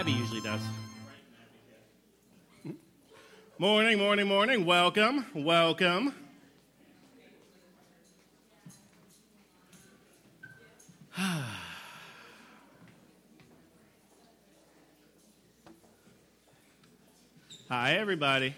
Abby 0.00 0.12
usually 0.12 0.40
does. 0.40 0.62
Morning, 3.58 3.98
morning, 3.98 4.26
morning. 4.26 4.64
Welcome, 4.64 5.26
welcome. 5.34 6.14
Hi, 17.68 17.92
everybody. 17.92 18.54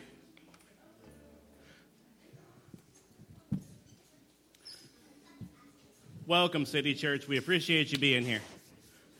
Welcome, 6.24 6.64
City 6.64 6.94
Church. 6.94 7.26
We 7.26 7.36
appreciate 7.36 7.90
you 7.90 7.98
being 7.98 8.24
here. 8.24 8.42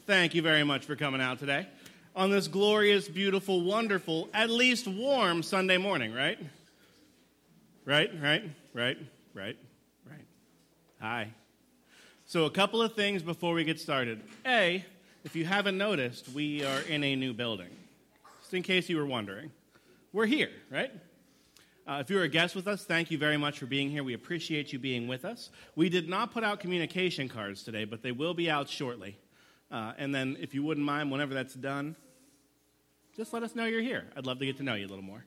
Thank 0.07 0.37
you 0.37 0.43
very 0.43 0.63
much 0.63 0.85
for 0.85 0.95
coming 0.95 1.21
out 1.21 1.41
today 1.41 1.67
on 2.15 2.31
this 2.31 2.49
glorious, 2.49 3.09
beautiful, 3.09 3.63
wonderful, 3.63 4.29
at 4.35 4.51
least 4.51 4.87
warm 4.87 5.43
Sunday 5.43 5.79
morning, 5.79 6.13
right? 6.13 6.39
Right, 7.85 8.11
right, 8.21 8.45
right, 8.75 8.99
right, 9.35 9.57
right. 10.09 10.27
Hi. 11.01 11.33
So, 12.27 12.45
a 12.45 12.51
couple 12.51 12.81
of 12.81 12.95
things 12.95 13.23
before 13.23 13.55
we 13.55 13.65
get 13.65 13.81
started. 13.81 14.21
A, 14.47 14.85
if 15.25 15.35
you 15.35 15.45
haven't 15.45 15.77
noticed, 15.77 16.29
we 16.31 16.65
are 16.65 16.81
in 16.83 17.03
a 17.03 17.17
new 17.17 17.33
building. 17.33 17.71
Just 18.41 18.55
in 18.55 18.63
case 18.63 18.89
you 18.89 18.97
were 18.97 19.07
wondering, 19.07 19.51
we're 20.13 20.27
here, 20.27 20.51
right? 20.71 20.93
Uh, 21.87 21.99
if 22.01 22.11
you're 22.11 22.23
a 22.23 22.29
guest 22.29 22.55
with 22.55 22.69
us, 22.69 22.85
thank 22.85 23.11
you 23.11 23.19
very 23.19 23.37
much 23.37 23.59
for 23.59 23.67
being 23.67 23.91
here. 23.91 24.05
We 24.05 24.15
appreciate 24.15 24.73
you 24.73 24.79
being 24.79 25.09
with 25.09 25.25
us. 25.25 25.51
We 25.75 25.89
did 25.89 26.09
not 26.09 26.33
put 26.33 26.45
out 26.45 26.61
communication 26.61 27.29
cards 27.29 27.65
today, 27.65 27.85
but 27.85 28.03
they 28.03 28.13
will 28.13 28.35
be 28.35 28.49
out 28.49 28.69
shortly. 28.69 29.17
Uh, 29.71 29.95
and 29.99 30.15
then, 30.15 30.37
if 30.39 30.55
you 30.55 30.63
wouldn't 30.63 30.87
mind, 30.87 31.11
whenever 31.11 31.35
that's 31.35 31.55
done, 31.55 31.97
just 33.17 33.33
let 33.33 33.43
us 33.43 33.55
know 33.55 33.65
you're 33.65 33.83
here. 33.83 34.05
I'd 34.17 34.27
love 34.27 34.39
to 34.39 34.47
get 34.47 34.57
to 34.59 34.63
know 34.63 34.75
you 34.75 34.87
a 34.87 34.89
little 34.89 35.05
more. 35.05 35.25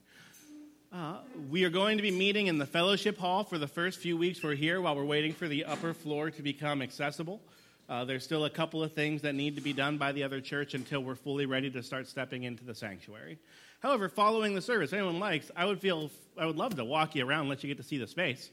Uh, 0.94 1.18
we 1.50 1.64
are 1.66 1.70
going 1.70 1.98
to 1.98 2.02
be 2.02 2.12
meeting 2.12 2.48
in 2.48 2.58
the 2.58 2.66
fellowship 2.66 3.18
hall 3.18 3.44
for 3.44 3.58
the 3.58 3.68
first 3.68 4.00
few 4.00 4.18
weeks 4.18 4.42
we're 4.42 4.56
here 4.56 4.80
while 4.80 4.96
we're 4.96 5.04
waiting 5.04 5.34
for 5.34 5.48
the 5.48 5.66
upper 5.66 5.94
floor 5.94 6.32
to 6.32 6.42
become 6.42 6.82
accessible. 6.82 7.42
Uh, 7.88 8.06
there's 8.06 8.24
still 8.24 8.46
a 8.46 8.50
couple 8.50 8.82
of 8.82 8.94
things 8.94 9.22
that 9.22 9.36
need 9.36 9.56
to 9.56 9.62
be 9.62 9.74
done 9.74 9.98
by 9.98 10.12
the 10.12 10.24
other 10.24 10.42
church 10.42 10.74
until 10.74 11.02
we're 11.02 11.16
fully 11.16 11.46
ready 11.46 11.70
to 11.70 11.84
start 11.84 12.08
stepping 12.08 12.44
into 12.44 12.64
the 12.64 12.74
sanctuary. 12.74 13.38
However, 13.82 14.10
following 14.10 14.56
the 14.56 14.62
service, 14.62 14.94
anyone 14.94 15.20
likes, 15.20 15.52
I 15.56 15.66
would 15.66 15.80
feel 15.80 16.10
I 16.38 16.46
would 16.46 16.58
love 16.58 16.76
to 16.76 16.86
walk 16.86 17.16
you 17.16 17.28
around, 17.28 17.42
and 17.42 17.50
let 17.50 17.64
you 17.64 17.68
get 17.68 17.78
to 17.78 17.84
see 17.84 17.98
the 17.98 18.08
space. 18.08 18.50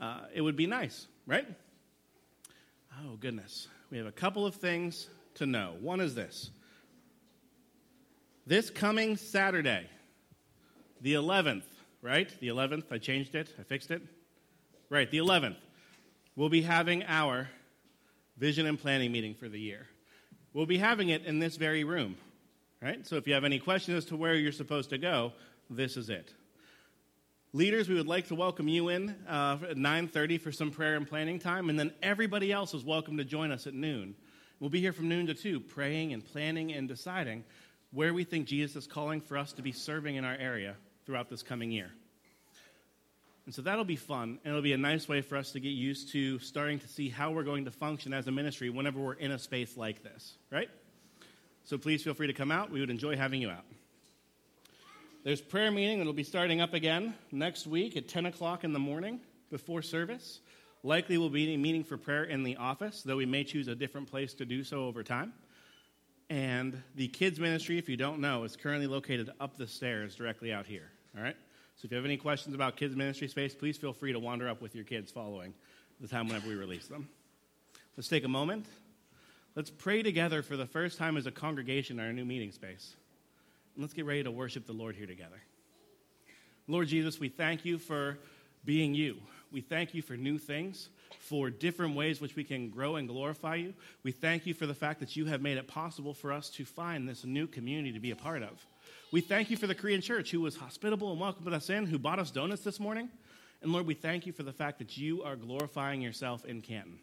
Uh, 0.00 0.20
it 0.34 0.40
would 0.40 0.56
be 0.56 0.66
nice, 0.66 1.06
right? 1.26 1.46
Oh 3.04 3.16
goodness 3.18 3.68
we 3.92 3.98
have 3.98 4.06
a 4.06 4.12
couple 4.12 4.46
of 4.46 4.54
things 4.54 5.08
to 5.34 5.44
know. 5.44 5.74
One 5.80 6.00
is 6.00 6.14
this 6.14 6.50
this 8.46 8.70
coming 8.70 9.16
Saturday, 9.16 9.86
the 11.00 11.14
11th, 11.14 11.64
right? 12.00 12.28
The 12.40 12.48
11th, 12.48 12.84
I 12.90 12.98
changed 12.98 13.34
it, 13.34 13.54
I 13.58 13.62
fixed 13.62 13.90
it. 13.90 14.02
Right, 14.88 15.10
the 15.10 15.18
11th, 15.18 15.56
we'll 16.36 16.50
be 16.50 16.60
having 16.60 17.02
our 17.04 17.48
vision 18.36 18.66
and 18.66 18.78
planning 18.78 19.10
meeting 19.10 19.34
for 19.34 19.48
the 19.48 19.58
year. 19.58 19.86
We'll 20.52 20.66
be 20.66 20.76
having 20.76 21.08
it 21.08 21.24
in 21.24 21.38
this 21.38 21.56
very 21.56 21.84
room, 21.84 22.16
right? 22.82 23.06
So 23.06 23.16
if 23.16 23.26
you 23.26 23.32
have 23.32 23.44
any 23.44 23.58
questions 23.58 23.96
as 23.96 24.04
to 24.06 24.16
where 24.16 24.34
you're 24.34 24.52
supposed 24.52 24.90
to 24.90 24.98
go, 24.98 25.32
this 25.70 25.96
is 25.96 26.10
it. 26.10 26.34
Leaders, 27.54 27.88
we 27.88 27.94
would 27.94 28.06
like 28.06 28.28
to 28.28 28.34
welcome 28.34 28.68
you 28.68 28.88
in 28.88 29.10
uh, 29.28 29.58
at 29.70 29.76
9.30 29.76 30.40
for 30.40 30.52
some 30.52 30.70
prayer 30.70 30.96
and 30.96 31.08
planning 31.08 31.38
time, 31.38 31.70
and 31.70 31.78
then 31.78 31.92
everybody 32.02 32.52
else 32.52 32.74
is 32.74 32.84
welcome 32.84 33.16
to 33.16 33.24
join 33.24 33.50
us 33.50 33.66
at 33.66 33.72
noon. 33.72 34.14
We'll 34.60 34.70
be 34.70 34.80
here 34.80 34.92
from 34.92 35.08
noon 35.08 35.26
to 35.26 35.34
2, 35.34 35.60
praying 35.60 36.12
and 36.12 36.24
planning 36.24 36.72
and 36.72 36.86
deciding 36.86 37.44
where 37.92 38.12
we 38.14 38.24
think 38.24 38.46
Jesus 38.46 38.76
is 38.76 38.86
calling 38.86 39.20
for 39.20 39.36
us 39.36 39.52
to 39.54 39.62
be 39.62 39.72
serving 39.72 40.16
in 40.16 40.24
our 40.24 40.34
area 40.34 40.76
throughout 41.04 41.28
this 41.28 41.42
coming 41.42 41.70
year. 41.70 41.90
And 43.44 43.54
so 43.54 43.62
that'll 43.62 43.84
be 43.84 43.96
fun, 43.96 44.38
and 44.44 44.52
it'll 44.52 44.62
be 44.62 44.72
a 44.72 44.78
nice 44.78 45.08
way 45.08 45.20
for 45.20 45.36
us 45.36 45.52
to 45.52 45.60
get 45.60 45.70
used 45.70 46.12
to 46.12 46.38
starting 46.38 46.78
to 46.78 46.88
see 46.88 47.08
how 47.08 47.32
we're 47.32 47.42
going 47.42 47.64
to 47.64 47.72
function 47.72 48.12
as 48.14 48.28
a 48.28 48.30
ministry 48.30 48.70
whenever 48.70 49.00
we're 49.00 49.14
in 49.14 49.32
a 49.32 49.38
space 49.38 49.76
like 49.76 50.02
this, 50.02 50.34
right? 50.50 50.70
So 51.64 51.76
please 51.76 52.02
feel 52.02 52.14
free 52.14 52.28
to 52.28 52.32
come 52.32 52.52
out. 52.52 52.70
We 52.70 52.80
would 52.80 52.90
enjoy 52.90 53.16
having 53.16 53.42
you 53.42 53.50
out. 53.50 53.64
There's 55.24 55.40
prayer 55.40 55.70
meeting 55.70 55.98
that'll 55.98 56.12
be 56.12 56.24
starting 56.24 56.60
up 56.60 56.72
again 56.72 57.14
next 57.30 57.66
week 57.66 57.96
at 57.96 58.08
10 58.08 58.26
o'clock 58.26 58.64
in 58.64 58.72
the 58.72 58.78
morning 58.78 59.20
before 59.50 59.82
service. 59.82 60.40
Likely 60.82 61.18
we'll 61.18 61.28
be 61.28 61.54
a 61.54 61.56
meeting 61.56 61.84
for 61.84 61.96
prayer 61.96 62.24
in 62.24 62.42
the 62.42 62.56
office, 62.56 63.02
though 63.02 63.16
we 63.16 63.26
may 63.26 63.44
choose 63.44 63.68
a 63.68 63.74
different 63.74 64.10
place 64.10 64.34
to 64.34 64.44
do 64.44 64.64
so 64.64 64.86
over 64.86 65.04
time. 65.04 65.32
And 66.32 66.82
the 66.94 67.08
kids 67.08 67.38
ministry, 67.38 67.76
if 67.76 67.90
you 67.90 67.98
don't 67.98 68.18
know, 68.18 68.44
is 68.44 68.56
currently 68.56 68.86
located 68.86 69.28
up 69.38 69.58
the 69.58 69.66
stairs 69.66 70.14
directly 70.14 70.50
out 70.50 70.64
here. 70.64 70.90
All 71.14 71.22
right? 71.22 71.36
So 71.76 71.84
if 71.84 71.90
you 71.90 71.96
have 71.98 72.06
any 72.06 72.16
questions 72.16 72.54
about 72.54 72.78
kids 72.78 72.96
ministry 72.96 73.28
space, 73.28 73.54
please 73.54 73.76
feel 73.76 73.92
free 73.92 74.14
to 74.14 74.18
wander 74.18 74.48
up 74.48 74.62
with 74.62 74.74
your 74.74 74.86
kids 74.86 75.12
following 75.12 75.52
the 76.00 76.08
time 76.08 76.28
whenever 76.28 76.48
we 76.48 76.54
release 76.54 76.86
them. 76.86 77.06
Let's 77.98 78.08
take 78.08 78.24
a 78.24 78.28
moment. 78.28 78.64
Let's 79.56 79.68
pray 79.68 80.02
together 80.02 80.42
for 80.42 80.56
the 80.56 80.64
first 80.64 80.96
time 80.96 81.18
as 81.18 81.26
a 81.26 81.30
congregation 81.30 82.00
in 82.00 82.06
our 82.06 82.14
new 82.14 82.24
meeting 82.24 82.50
space. 82.50 82.96
And 83.74 83.82
let's 83.82 83.92
get 83.92 84.06
ready 84.06 84.22
to 84.22 84.30
worship 84.30 84.66
the 84.66 84.72
Lord 84.72 84.96
here 84.96 85.06
together. 85.06 85.42
Lord 86.66 86.88
Jesus, 86.88 87.20
we 87.20 87.28
thank 87.28 87.66
you 87.66 87.76
for 87.76 88.16
being 88.64 88.94
you. 88.94 89.18
We 89.50 89.60
thank 89.60 89.92
you 89.92 90.00
for 90.00 90.16
new 90.16 90.38
things, 90.38 90.88
for 91.20 91.50
different 91.50 91.94
ways 91.94 92.20
which 92.20 92.36
we 92.36 92.44
can 92.44 92.70
grow 92.70 92.96
and 92.96 93.08
glorify 93.08 93.56
you. 93.56 93.74
We 94.02 94.12
thank 94.12 94.46
you 94.46 94.54
for 94.54 94.66
the 94.66 94.74
fact 94.74 95.00
that 95.00 95.16
you 95.16 95.26
have 95.26 95.42
made 95.42 95.58
it 95.58 95.68
possible 95.68 96.14
for 96.14 96.32
us 96.32 96.50
to 96.50 96.64
find 96.64 97.08
this 97.08 97.24
new 97.24 97.46
community 97.46 97.92
to 97.92 98.00
be 98.00 98.10
a 98.10 98.16
part 98.16 98.42
of. 98.42 98.66
We 99.12 99.20
thank 99.20 99.50
you 99.50 99.56
for 99.56 99.66
the 99.66 99.74
Korean 99.74 100.00
church 100.00 100.30
who 100.30 100.40
was 100.40 100.56
hospitable 100.56 101.10
and 101.10 101.20
welcomed 101.20 101.52
us 101.52 101.70
in, 101.70 101.86
who 101.86 101.98
bought 101.98 102.18
us 102.18 102.30
donuts 102.30 102.62
this 102.62 102.80
morning. 102.80 103.10
And 103.62 103.72
Lord, 103.72 103.86
we 103.86 103.94
thank 103.94 104.26
you 104.26 104.32
for 104.32 104.42
the 104.42 104.52
fact 104.52 104.78
that 104.78 104.96
you 104.96 105.22
are 105.22 105.36
glorifying 105.36 106.00
yourself 106.00 106.44
in 106.44 106.62
Canton. 106.62 106.98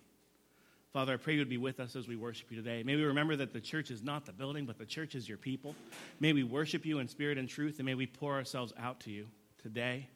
Father, 0.92 1.14
I 1.14 1.18
pray 1.18 1.34
you 1.34 1.40
would 1.40 1.50
be 1.50 1.58
with 1.58 1.80
us 1.80 1.96
as 1.96 2.08
we 2.08 2.16
worship 2.16 2.48
you 2.50 2.58
today. 2.58 2.82
May 2.82 2.96
we 2.96 3.04
remember 3.04 3.36
that 3.36 3.54
the 3.54 3.62
church 3.62 3.92
is 3.92 4.02
not 4.02 4.26
the 4.26 4.34
building, 4.34 4.66
but 4.66 4.80
the 4.80 4.86
church 4.86 5.14
is 5.14 5.30
your 5.30 5.38
people. 5.38 5.76
May 6.20 6.34
we 6.34 6.44
worship 6.44 6.86
you 6.86 6.98
in 6.98 7.08
spirit 7.08 7.38
and 7.38 7.48
truth, 7.48 7.78
and 7.78 7.86
may 7.86 7.94
we 7.94 8.08
pour 8.08 8.34
ourselves 8.34 8.74
out 8.80 9.00
to 9.02 9.12
you 9.12 9.28
today 9.62 10.08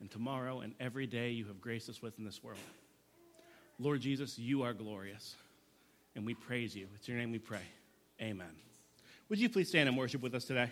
and 0.00 0.10
tomorrow 0.10 0.60
and 0.60 0.74
every 0.78 1.06
day 1.06 1.30
you 1.30 1.46
have 1.46 1.60
graced 1.60 1.88
us 1.88 2.02
with 2.02 2.18
in 2.18 2.24
this 2.24 2.42
world. 2.42 2.58
Lord 3.80 4.00
Jesus, 4.00 4.38
you 4.38 4.62
are 4.62 4.74
glorious, 4.74 5.36
and 6.16 6.26
we 6.26 6.34
praise 6.34 6.74
you. 6.74 6.88
It's 6.96 7.06
your 7.06 7.16
name 7.16 7.30
we 7.30 7.38
pray. 7.38 7.62
Amen. 8.20 8.50
Would 9.28 9.38
you 9.38 9.48
please 9.48 9.68
stand 9.68 9.88
and 9.88 9.96
worship 9.96 10.20
with 10.20 10.34
us 10.34 10.44
today? 10.44 10.70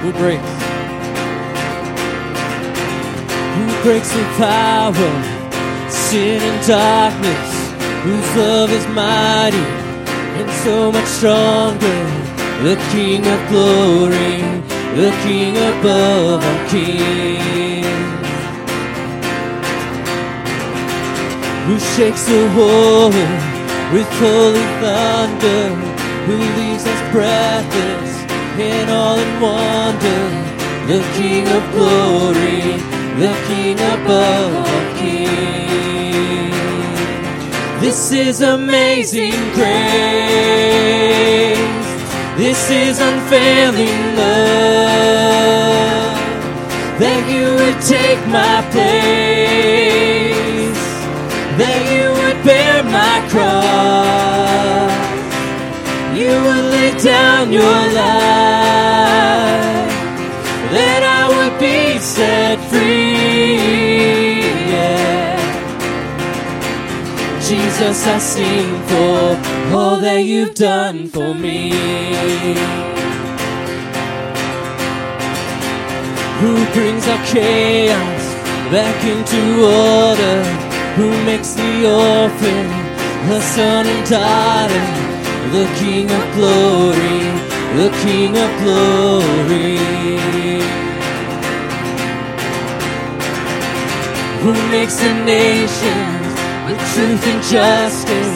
who 0.00 0.12
breaks 0.12 0.42
who 3.54 3.82
breaks 3.82 4.12
the 4.12 4.24
power 4.38 5.39
sin 5.90 6.42
and 6.42 6.66
darkness 6.66 7.50
whose 8.04 8.36
love 8.36 8.70
is 8.72 8.86
mighty 8.88 9.66
and 10.40 10.50
so 10.64 10.92
much 10.92 11.06
stronger. 11.06 12.00
The 12.62 12.76
king 12.92 13.26
of 13.26 13.48
glory 13.48 14.60
the 14.94 15.10
king 15.22 15.56
above 15.56 16.44
all 16.44 16.68
kings. 16.68 17.86
Who 21.66 21.78
shakes 21.94 22.24
the 22.26 22.42
world 22.56 23.14
with 23.94 24.08
holy 24.18 24.66
thunder 24.82 25.68
who 26.26 26.36
leaves 26.58 26.84
us 26.86 27.12
breathless 27.12 28.12
and 28.58 28.90
all 28.90 29.18
in 29.18 29.40
wonder, 29.40 30.22
the 30.86 31.00
King 31.16 31.46
of 31.46 31.62
glory, 31.70 32.76
the 33.22 33.32
King 33.46 33.78
above 33.94 34.54
all 34.56 34.96
kings. 34.98 35.79
This 37.90 38.12
is 38.12 38.40
amazing 38.40 39.34
grace. 39.52 39.58
This 42.38 42.70
is 42.70 43.00
unfailing 43.00 44.14
love. 44.14 46.14
That 47.02 47.26
you 47.34 47.46
would 47.58 47.80
take 47.82 48.22
my 48.28 48.62
place. 48.70 49.90
That 51.58 51.82
you 51.90 52.14
would 52.18 52.38
bear 52.44 52.84
my 52.84 53.26
cross 53.28 54.90
you 56.14 56.28
would 56.28 56.64
lay 56.74 56.92
down 57.02 57.52
your 57.52 57.62
life, 57.62 57.90
that 60.76 61.02
I 61.02 61.28
would 61.34 61.58
be 61.58 61.98
set 61.98 62.60
free. 62.68 62.89
Jesus, 67.80 68.06
I 68.06 68.18
sing 68.18 68.82
for 68.90 69.74
all 69.74 69.96
that 70.00 70.22
you've 70.26 70.54
done 70.54 71.08
for 71.08 71.32
me. 71.32 71.70
Who 76.40 76.52
brings 76.74 77.08
our 77.08 77.24
chaos 77.24 78.24
back 78.70 79.00
into 79.12 79.40
order? 79.64 80.44
Who 80.96 81.08
makes 81.24 81.54
the 81.54 81.88
orphan 81.88 82.66
a 83.32 83.40
son 83.40 83.86
and 83.86 84.10
daughter? 84.10 84.86
The 85.56 85.64
King 85.80 86.10
of 86.10 86.24
glory, 86.36 87.20
the 87.80 87.90
King 88.04 88.36
of 88.36 88.50
glory. 88.60 89.78
Who 94.42 94.52
makes 94.70 95.00
nations 95.24 96.10
with 96.10 96.19
truth 96.94 97.24
and 97.26 97.42
justice 97.44 98.34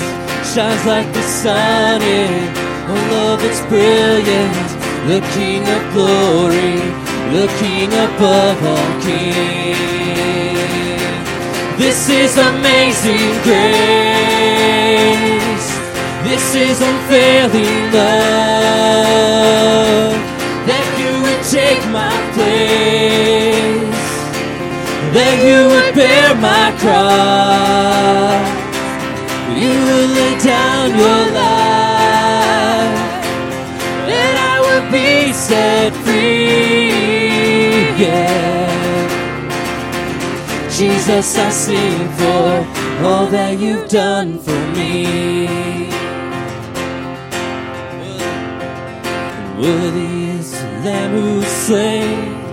shines 0.55 0.85
like 0.87 1.12
the 1.12 1.23
sun 1.23 2.01
in 2.03 2.55
oh, 2.87 2.95
all 2.95 3.35
of 3.35 3.45
its 3.45 3.61
brilliance. 3.67 4.75
The 5.11 5.21
King 5.35 5.62
of 5.77 5.83
glory, 5.93 6.79
the 7.35 7.47
King 7.61 7.93
above 7.93 8.59
all 8.73 9.01
kings. 9.03 9.75
This 11.77 12.09
is 12.09 12.39
amazing 12.39 13.43
grace. 13.43 13.75
This 16.23 16.55
is 16.55 16.81
unfailing 16.81 17.93
love 17.93 19.15
that 20.71 20.87
you 21.01 21.11
would 21.25 21.43
take 21.51 21.83
my 21.91 22.24
that 25.14 25.37
you 25.46 25.58
would 25.70 25.94
bear 25.94 26.34
my 26.34 26.75
cross, 26.82 28.44
you 29.55 29.70
would 29.87 30.11
lay 30.19 30.34
down 30.43 30.90
your 30.90 31.22
life, 31.38 32.99
that 34.11 34.34
I 34.52 34.55
would 34.66 34.87
be 34.90 35.32
set 35.32 35.93
free. 36.05 36.84
Yeah. 38.02 38.64
Jesus, 40.69 41.38
I 41.38 41.50
sing 41.50 42.08
for 42.19 42.67
all 43.06 43.26
that 43.28 43.56
you've 43.60 43.88
done 43.88 44.38
for 44.40 44.60
me. 44.75 45.06
Worthy 49.62 50.31
is 50.31 50.50
the 50.50 50.67
Lamb 50.84 51.12
who 51.12 51.43
slain. 51.43 52.44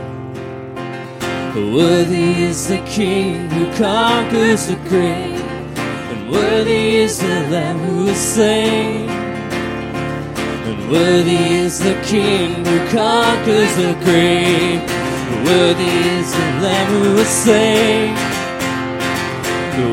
Worthy 1.54 2.44
is 2.44 2.70
the 2.70 2.78
King 2.88 3.50
who 3.50 3.66
conquers 3.76 4.68
the 4.68 4.78
grave. 4.88 5.42
And 5.76 6.32
worthy 6.32 6.96
is 6.96 7.20
the 7.20 7.28
Lamb 7.52 7.78
who 7.78 8.06
was 8.06 8.18
slain. 8.18 9.10
And 10.70 10.90
worthy 10.90 11.36
is 11.36 11.80
the 11.80 12.02
King 12.06 12.64
who 12.64 12.78
conquers 12.88 13.76
the 13.76 13.98
grave. 14.06 14.80
And 14.80 15.46
worthy 15.46 15.92
is 16.20 16.32
the 16.32 16.52
Lamb 16.64 17.04
who 17.04 17.16
was 17.16 17.28
slain. 17.28 18.16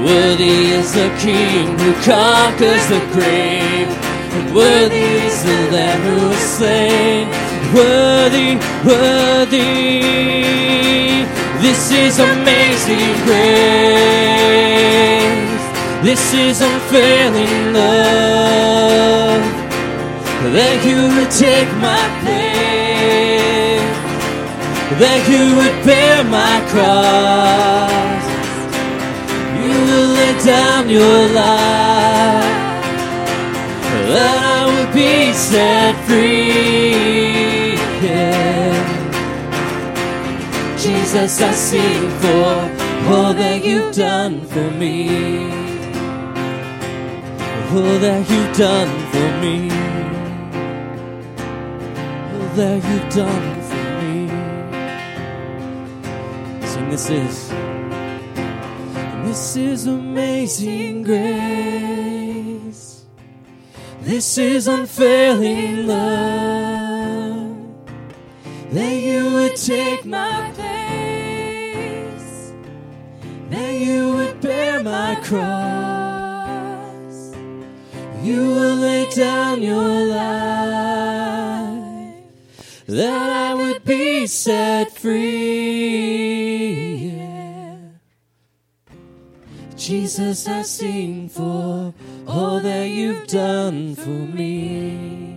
Worthy 0.05 0.71
is 0.79 0.93
the 0.93 1.11
King 1.19 1.77
who 1.77 1.93
conquers 2.05 2.87
the 2.87 3.01
grave. 3.13 3.89
And 3.89 4.55
worthy 4.55 5.27
is 5.27 5.43
the 5.43 5.71
Lamb 5.73 6.03
who 6.03 6.29
was 6.29 6.39
slain. 6.39 7.29
Worthy, 7.75 8.57
worthy. 8.87 10.68
This 11.61 11.91
is 11.91 12.19
amazing 12.19 13.15
grace. 13.25 13.39
This 16.03 16.35
is 16.35 16.61
unfailing 16.61 17.73
love. 17.73 19.43
That 20.55 20.79
you 20.85 20.99
would 21.15 21.31
take 21.31 21.71
my 21.83 22.03
place 22.23 22.69
that 24.99 25.23
you 25.31 25.55
would 25.55 25.77
bear 25.87 26.25
my 26.25 26.59
cross. 26.73 28.25
You 29.63 29.71
will 29.87 30.09
lay 30.19 30.35
down 30.45 30.89
your 30.89 31.21
life, 31.39 32.73
that 34.11 34.39
I 34.43 34.67
would 34.67 34.93
be 34.93 35.33
set 35.33 35.95
free. 36.07 37.28
Jesus, 41.11 41.41
I 41.41 41.53
sing 41.53 42.11
for 42.21 42.53
all 43.11 43.33
that 43.33 43.65
you've 43.65 43.95
done 43.95 44.45
for 44.45 44.71
me. 44.73 45.09
All 47.73 47.99
that 47.99 48.29
you've 48.29 48.55
done 48.55 48.93
for 49.11 49.31
me. 49.41 49.71
All 52.35 52.49
that 52.57 52.85
you've 52.89 53.09
done 53.09 53.63
for 53.69 53.85
me. 54.03 54.29
Sing 56.67 56.89
this 56.91 57.09
is. 57.09 57.49
This 59.25 59.57
is 59.57 59.87
amazing 59.87 61.05
grace. 61.05 62.83
This 64.03 64.37
is 64.37 64.69
unfailing 64.69 65.87
love. 65.87 67.57
That 68.73 68.93
you 68.93 69.33
would 69.33 69.57
take 69.57 70.05
my 70.05 70.53
place. 70.55 70.78
My 75.09 75.15
cross. 75.29 77.17
You 78.23 78.41
will 78.57 78.77
lay 78.77 79.09
down 79.11 79.63
your 79.63 80.07
life. 80.17 81.45
That 82.87 83.31
I 83.49 83.55
would 83.55 83.85
be 83.85 84.27
set 84.27 84.93
free. 84.93 86.29
Jesus, 89.77 90.49
I 90.49 90.63
sing 90.63 91.29
for 91.29 91.95
all 92.27 92.61
that 92.61 92.89
you've 92.89 93.27
done 93.27 93.95
for 93.95 94.21
me. 94.41 95.28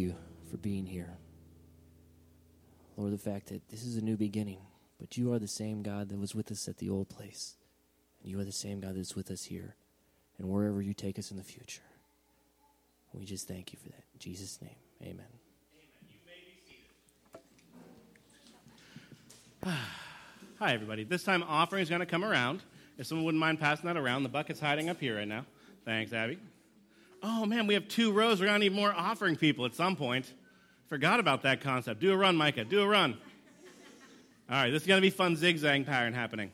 You 0.00 0.16
for 0.50 0.56
being 0.56 0.86
here. 0.86 1.18
Lord, 2.96 3.12
the 3.12 3.18
fact 3.18 3.48
that 3.48 3.68
this 3.68 3.84
is 3.84 3.96
a 3.96 4.02
new 4.02 4.16
beginning, 4.16 4.58
but 4.98 5.16
you 5.16 5.32
are 5.32 5.38
the 5.38 5.48
same 5.48 5.82
God 5.82 6.08
that 6.08 6.18
was 6.18 6.34
with 6.34 6.50
us 6.50 6.68
at 6.68 6.78
the 6.78 6.90
old 6.90 7.08
place. 7.08 7.56
And 8.22 8.30
you 8.30 8.40
are 8.40 8.44
the 8.44 8.52
same 8.52 8.80
God 8.80 8.96
that's 8.96 9.14
with 9.14 9.30
us 9.30 9.44
here 9.44 9.76
and 10.38 10.48
wherever 10.48 10.82
you 10.82 10.94
take 10.94 11.18
us 11.18 11.30
in 11.30 11.36
the 11.36 11.44
future. 11.44 11.82
We 13.12 13.24
just 13.24 13.48
thank 13.48 13.72
you 13.72 13.78
for 13.82 13.88
that. 13.88 14.04
In 14.14 14.18
Jesus' 14.20 14.60
name, 14.62 14.76
amen. 15.02 15.26
Hi, 20.58 20.72
everybody. 20.72 21.04
This 21.04 21.22
time, 21.22 21.42
offering 21.42 21.82
is 21.82 21.88
going 21.88 22.00
to 22.00 22.06
come 22.06 22.24
around. 22.24 22.62
If 22.98 23.06
someone 23.06 23.24
wouldn't 23.24 23.40
mind 23.40 23.60
passing 23.60 23.86
that 23.86 23.96
around, 23.96 24.22
the 24.22 24.28
bucket's 24.28 24.60
hiding 24.60 24.88
up 24.88 25.00
here 25.00 25.16
right 25.16 25.28
now. 25.28 25.44
Thanks, 25.84 26.12
Abby. 26.12 26.38
Oh, 27.22 27.44
man, 27.44 27.66
we 27.66 27.74
have 27.74 27.88
two 27.88 28.12
rows. 28.12 28.40
We're 28.40 28.46
going 28.46 28.60
to 28.60 28.68
need 28.68 28.74
more 28.74 28.92
offering 28.92 29.36
people 29.36 29.66
at 29.66 29.74
some 29.74 29.96
point. 29.96 30.32
Forgot 30.88 31.20
about 31.20 31.42
that 31.42 31.60
concept. 31.60 32.00
Do 32.00 32.12
a 32.12 32.16
run, 32.16 32.36
Micah. 32.36 32.64
Do 32.64 32.80
a 32.80 32.86
run. 32.88 33.16
All 34.48 34.56
right, 34.56 34.70
this 34.70 34.82
is 34.82 34.88
going 34.88 34.98
to 34.98 35.06
be 35.06 35.10
fun 35.10 35.36
zigzag 35.36 35.86
pattern 35.86 36.12
happening. 36.12 36.50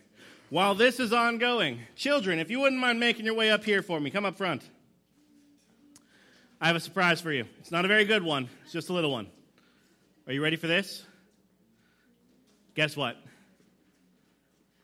While 0.50 0.74
this 0.74 1.00
is 1.00 1.12
ongoing, 1.12 1.80
children, 1.96 2.38
if 2.38 2.50
you 2.50 2.60
wouldn't 2.60 2.80
mind 2.80 3.00
making 3.00 3.24
your 3.24 3.34
way 3.34 3.50
up 3.50 3.64
here 3.64 3.82
for 3.82 3.98
me, 3.98 4.10
come 4.10 4.24
up 4.24 4.36
front. 4.36 4.62
I 6.60 6.66
have 6.68 6.76
a 6.76 6.80
surprise 6.80 7.20
for 7.20 7.32
you. 7.32 7.46
It's 7.60 7.70
not 7.70 7.84
a 7.84 7.88
very 7.88 8.04
good 8.04 8.22
one, 8.22 8.48
it's 8.64 8.72
just 8.72 8.88
a 8.88 8.92
little 8.92 9.10
one. 9.10 9.26
Are 10.26 10.32
you 10.32 10.42
ready 10.42 10.56
for 10.56 10.66
this? 10.66 11.04
Guess 12.74 12.96
what? 12.96 13.16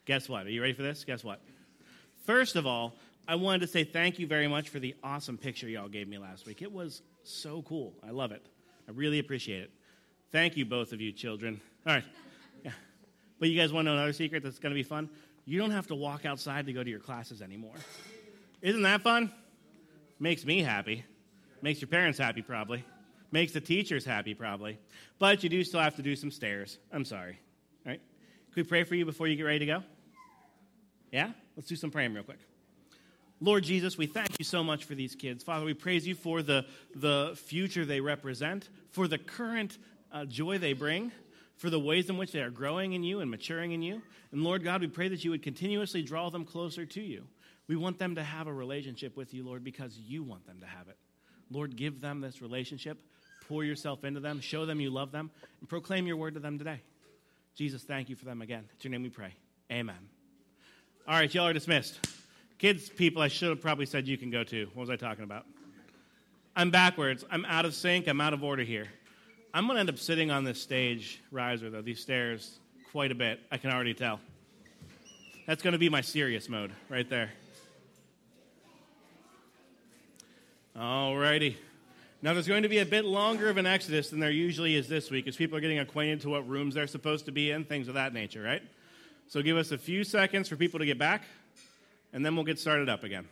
Guess 0.05 0.29
what? 0.29 0.47
Are 0.47 0.51
you 0.51 0.61
ready 0.61 0.73
for 0.73 0.83
this? 0.83 1.05
Guess 1.05 1.23
what? 1.23 1.41
First 2.25 2.57
of 2.57 2.67
all, 2.67 2.95
I 3.27 3.37
wanted 3.37 3.61
to 3.61 3.67
say 3.69 3.85
thank 3.85 4.19
you 4.19 4.27
very 4.27 4.49
much 4.49 4.69
for 4.69 4.79
the 4.81 4.95
awesome 5.03 5.39
picture 5.39 5.69
y'all 5.69 5.89
gave 5.89 6.09
me 6.09 6.19
last 6.19 6.47
week. 6.47 6.61
It 6.61 6.73
was 6.73 7.03
so 7.23 7.63
cool. 7.63 7.95
I 8.07 8.11
love 8.11 8.33
it. 8.33 8.45
I 8.89 8.91
really 8.93 9.19
appreciate 9.19 9.63
it. 9.63 9.71
Thank 10.33 10.57
you, 10.57 10.65
both 10.65 10.93
of 10.93 11.01
you 11.01 11.13
children. 11.13 11.61
All 11.87 11.95
right. 11.95 12.05
Yeah. 12.65 12.71
But 13.41 13.49
you 13.49 13.59
guys 13.59 13.73
want 13.73 13.87
to 13.87 13.91
know 13.91 13.97
another 13.97 14.13
secret 14.13 14.45
that's 14.45 14.61
going 14.61 14.71
to 14.71 14.79
be 14.79 14.85
fun? 14.85 15.11
You 15.47 15.59
don't 15.59 15.73
have 15.73 15.89
to 15.89 15.97
walk 15.97 16.25
outside 16.25 16.67
to 16.67 16.73
go 16.73 16.85
to 16.85 16.89
your 16.89 17.01
classes 17.01 17.43
anymore. 17.43 17.75
Isn't 18.61 18.83
that 18.83 19.03
fun? 19.03 19.33
Makes 20.21 20.45
me 20.45 20.63
happy. 20.63 21.05
Makes 21.61 21.81
your 21.81 21.89
parents 21.89 22.21
happy, 22.21 22.41
probably. 22.41 22.85
Makes 23.33 23.51
the 23.51 23.61
teachers 23.61 24.05
happy, 24.05 24.35
probably. 24.35 24.79
But 25.19 25.43
you 25.43 25.49
do 25.49 25.65
still 25.65 25.81
have 25.81 25.97
to 25.97 26.03
do 26.03 26.15
some 26.15 26.31
stairs. 26.31 26.79
I'm 26.93 27.05
sorry. 27.05 27.41
All 27.85 27.91
right? 27.91 28.01
Can 28.55 28.63
we 28.63 28.69
pray 28.69 28.85
for 28.85 28.95
you 28.95 29.05
before 29.05 29.27
you 29.27 29.35
get 29.35 29.43
ready 29.43 29.59
to 29.61 29.67
go? 29.67 29.83
Yeah? 31.11 31.31
Let's 31.57 31.69
do 31.69 31.75
some 31.75 31.91
praying 31.91 32.15
real 32.15 32.23
quick. 32.23 32.39
Lord 33.43 33.65
Jesus, 33.65 33.99
we 33.99 34.07
thank 34.07 34.39
you 34.39 34.45
so 34.45 34.63
much 34.63 34.85
for 34.85 34.95
these 34.95 35.17
kids. 35.17 35.43
Father, 35.43 35.65
we 35.65 35.75
praise 35.75 36.07
you 36.07 36.15
for 36.15 36.43
the, 36.43 36.65
the 36.95 37.33
future 37.35 37.85
they 37.85 38.01
represent, 38.01 38.69
for 38.93 39.09
the 39.09 39.19
current 39.19 39.79
uh, 40.13 40.25
joy 40.27 40.59
they 40.59 40.75
bring, 40.75 41.11
for 41.57 41.69
the 41.69 41.79
ways 41.81 42.09
in 42.09 42.17
which 42.17 42.31
they 42.31 42.41
are 42.41 42.51
growing 42.51 42.93
in 42.93 43.03
you 43.03 43.19
and 43.19 43.29
maturing 43.29 43.73
in 43.73 43.83
you. 43.83 44.01
And 44.31 44.45
Lord 44.45 44.63
God, 44.63 44.81
we 44.81 44.87
pray 44.87 45.09
that 45.09 45.25
you 45.25 45.33
would 45.33 45.43
continuously 45.43 46.03
draw 46.03 46.31
them 46.31 46.45
closer 46.45 46.87
to 46.87 47.01
you. 47.01 47.25
We 47.67 47.75
want 47.75 47.99
them 47.99 48.15
to 48.15 48.23
have 48.23 48.47
a 48.47 48.53
relationship 48.53 49.17
with 49.17 49.35
you, 49.35 49.45
Lord, 49.45 49.65
because 49.65 49.99
you 49.99 50.23
want 50.23 50.47
them 50.47 50.61
to 50.61 50.67
have 50.67 50.87
it. 50.87 50.97
Lord, 51.51 51.75
give 51.75 52.01
them 52.01 52.21
this 52.21 52.43
relationship. 52.43 52.97
Pour 53.49 53.65
yourself 53.65 54.05
into 54.05 54.21
them. 54.21 54.41
Show 54.41 54.67
them 54.67 54.81
you 54.81 54.91
love 54.91 55.11
them. 55.11 55.33
And 55.59 55.69
proclaim 55.69 56.07
your 56.07 56.17
word 56.17 56.35
to 56.35 56.41
them 56.41 56.59
today. 56.59 56.81
Jesus, 57.57 57.83
thank 57.83 58.09
you 58.09 58.15
for 58.15 58.25
them 58.25 58.41
again. 58.41 58.69
It's 58.77 58.85
your 58.85 58.93
name 58.93 59.03
we 59.03 59.11
pray. 59.11 59.35
Amen. 59.71 59.99
All 61.09 61.15
right, 61.15 61.35
y'all 61.35 61.49
are 61.49 61.53
dismissed. 61.53 62.22
Kids, 62.63 62.89
people, 62.89 63.21
I 63.21 63.27
should 63.27 63.49
have 63.49 63.61
probably 63.61 63.87
said 63.87 64.07
you 64.07 64.17
can 64.17 64.31
go 64.31 64.45
too. 64.45 64.69
What 64.75 64.83
was 64.83 64.91
I 64.91 64.95
talking 64.95 65.25
about? 65.25 65.47
I'm 66.55 66.71
backwards. 66.71 67.25
I'm 67.29 67.45
out 67.45 67.65
of 67.65 67.75
sync. 67.75 68.07
I'm 68.07 68.21
out 68.21 68.35
of 68.35 68.45
order 68.45 68.63
here. 68.63 68.87
I'm 69.53 69.67
going 69.67 69.75
to 69.75 69.81
end 69.81 69.89
up 69.89 69.99
sitting 69.99 70.31
on 70.31 70.45
this 70.45 70.63
stage 70.63 71.21
riser, 71.33 71.71
though, 71.71 71.83
these 71.83 71.99
stairs, 71.99 72.61
quite 72.93 73.11
a 73.11 73.17
bit. 73.17 73.41
I 73.51 73.57
can 73.57 73.73
already 73.73 73.95
tell. 73.95 74.21
That's 75.45 75.61
going 75.61 75.73
to 75.73 75.79
be 75.79 75.89
my 75.89 76.03
serious 76.03 76.49
mode 76.49 76.71
right 76.89 77.11
there. 77.11 77.33
All 80.79 81.17
righty. 81.17 81.57
Now, 82.23 82.33
there's 82.33 82.47
going 82.47 82.63
to 82.63 82.69
be 82.69 82.79
a 82.79 82.87
bit 82.87 83.05
longer 83.05 83.51
of 83.51 83.57
an 83.57 83.67
exodus 83.67 84.11
than 84.11 84.21
there 84.21 84.31
usually 84.31 84.77
is 84.77 84.87
this 84.87 85.11
week 85.11 85.27
as 85.27 85.35
people 85.35 85.59
are 85.59 85.61
getting 85.61 85.81
acquainted 85.81 86.21
to 86.21 86.29
what 86.29 86.49
rooms 86.49 86.77
they're 86.77 86.87
supposed 86.87 87.25
to 87.25 87.33
be 87.33 87.51
in, 87.51 87.65
things 87.65 87.89
of 87.89 87.95
that 87.95 88.15
nature, 88.15 88.41
right? 88.41 88.63
So 89.27 89.43
give 89.43 89.57
us 89.57 89.73
a 89.73 89.79
few 89.79 90.05
seconds 90.05 90.49
for 90.49 90.55
people 90.55 90.79
to 90.79 90.87
get 90.87 90.97
back 90.97 91.25
and 92.13 92.25
then 92.25 92.35
we'll 92.35 92.45
get 92.45 92.59
started 92.59 92.89
up 92.89 93.05
again. 93.05 93.27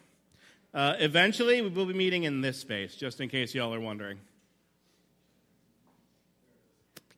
Uh, 0.73 0.95
eventually, 0.99 1.61
we 1.61 1.69
will 1.69 1.87
be 1.87 1.95
meeting 1.95 2.25
in 2.25 2.41
this 2.41 2.59
space, 2.59 2.95
just 2.95 3.21
in 3.21 3.29
case 3.29 3.55
y'all 3.55 3.75
are 3.75 3.81
wondering. 3.81 4.19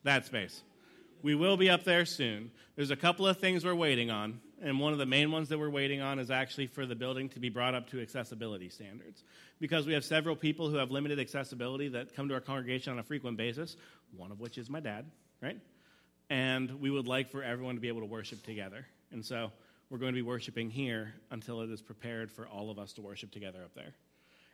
That 0.04 0.24
space. 0.26 0.62
We 1.22 1.34
will 1.34 1.56
be 1.56 1.70
up 1.70 1.84
there 1.84 2.04
soon. 2.04 2.50
There's 2.74 2.90
a 2.90 2.96
couple 2.96 3.26
of 3.26 3.38
things 3.38 3.64
we're 3.64 3.74
waiting 3.74 4.10
on, 4.10 4.40
and 4.62 4.80
one 4.80 4.92
of 4.92 4.98
the 4.98 5.06
main 5.06 5.30
ones 5.30 5.48
that 5.50 5.58
we're 5.58 5.70
waiting 5.70 6.00
on 6.00 6.18
is 6.18 6.30
actually 6.30 6.66
for 6.66 6.86
the 6.86 6.94
building 6.94 7.28
to 7.30 7.40
be 7.40 7.50
brought 7.50 7.74
up 7.74 7.90
to 7.90 8.00
accessibility 8.00 8.68
standards. 8.70 9.22
Because 9.60 9.86
we 9.86 9.92
have 9.92 10.04
several 10.04 10.34
people 10.34 10.68
who 10.68 10.76
have 10.76 10.90
limited 10.90 11.20
accessibility 11.20 11.88
that 11.88 12.16
come 12.16 12.28
to 12.28 12.34
our 12.34 12.40
congregation 12.40 12.92
on 12.92 12.98
a 12.98 13.02
frequent 13.02 13.36
basis, 13.36 13.76
one 14.16 14.32
of 14.32 14.40
which 14.40 14.58
is 14.58 14.68
my 14.68 14.80
dad, 14.80 15.04
right? 15.40 15.60
And 16.30 16.80
we 16.80 16.90
would 16.90 17.06
like 17.06 17.30
for 17.30 17.42
everyone 17.42 17.74
to 17.74 17.80
be 17.80 17.88
able 17.88 18.00
to 18.00 18.06
worship 18.06 18.42
together. 18.42 18.86
And 19.12 19.24
so 19.24 19.52
we're 19.92 19.98
going 19.98 20.14
to 20.14 20.18
be 20.18 20.22
worshiping 20.22 20.70
here 20.70 21.12
until 21.30 21.60
it 21.60 21.68
is 21.68 21.82
prepared 21.82 22.32
for 22.32 22.48
all 22.48 22.70
of 22.70 22.78
us 22.78 22.94
to 22.94 23.02
worship 23.02 23.30
together 23.30 23.62
up 23.62 23.74
there. 23.74 23.92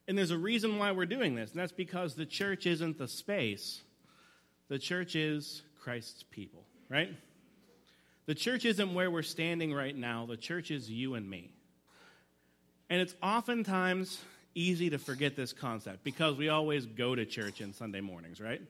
And 0.09 0.19
there's 0.19 0.33
a 0.33 0.37
reason 0.37 0.79
why 0.79 0.91
we're 0.91 1.07
doing 1.07 1.37
this, 1.37 1.53
and 1.53 1.61
that's 1.61 1.71
because 1.71 2.17
the 2.17 2.27
church 2.27 2.67
isn't 2.67 2.99
the 2.99 3.07
space, 3.07 3.81
the 4.67 4.81
church 4.81 5.15
is 5.15 5.63
Christ's 5.81 6.25
people, 6.25 6.65
right? 6.89 7.11
The 8.27 8.35
church 8.35 8.65
isn't 8.65 8.93
where 8.93 9.13
we're 9.13 9.23
standing 9.23 9.73
right 9.73 9.97
now, 9.97 10.27
the 10.27 10.37
church 10.37 10.73
is 10.73 10.91
you 10.91 11.15
and 11.15 11.31
me. 11.31 11.53
And 12.91 13.01
it's 13.01 13.15
oftentimes 13.23 14.21
easy 14.57 14.91
to 14.91 14.99
forget 14.99 15.37
this 15.37 15.53
concept 15.53 16.03
because 16.03 16.37
we 16.37 16.49
always 16.49 16.85
go 16.85 17.15
to 17.15 17.25
church 17.25 17.61
in 17.61 17.73
Sunday 17.73 18.01
mornings, 18.01 18.41
right? 18.41 18.61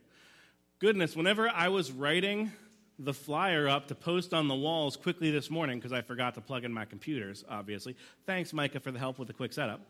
Goodness, 0.81 1.17
whenever 1.17 1.49
I 1.49 1.69
was 1.69 1.91
writing 1.91 2.53
the 2.99 3.15
flyer 3.15 3.69
up 3.69 3.89
to 3.89 3.95
post 3.95 4.35
on 4.35 4.49
the 4.49 4.55
walls 4.55 4.97
quickly 4.97 5.31
this 5.31 5.51
morning 5.51 5.79
because 5.79 5.93
I 5.93 6.03
forgot 6.03 6.35
to 6.35 6.41
plug 6.41 6.65
in 6.65 6.73
my 6.73 6.85
computers, 6.85 7.45
obviously. 7.49 7.97
Thanks, 8.27 8.53
Micah, 8.53 8.81
for 8.81 8.91
the 8.91 8.99
help 8.99 9.19
with 9.19 9.29
the 9.29 9.35
quick 9.35 9.53
setup. 9.53 9.81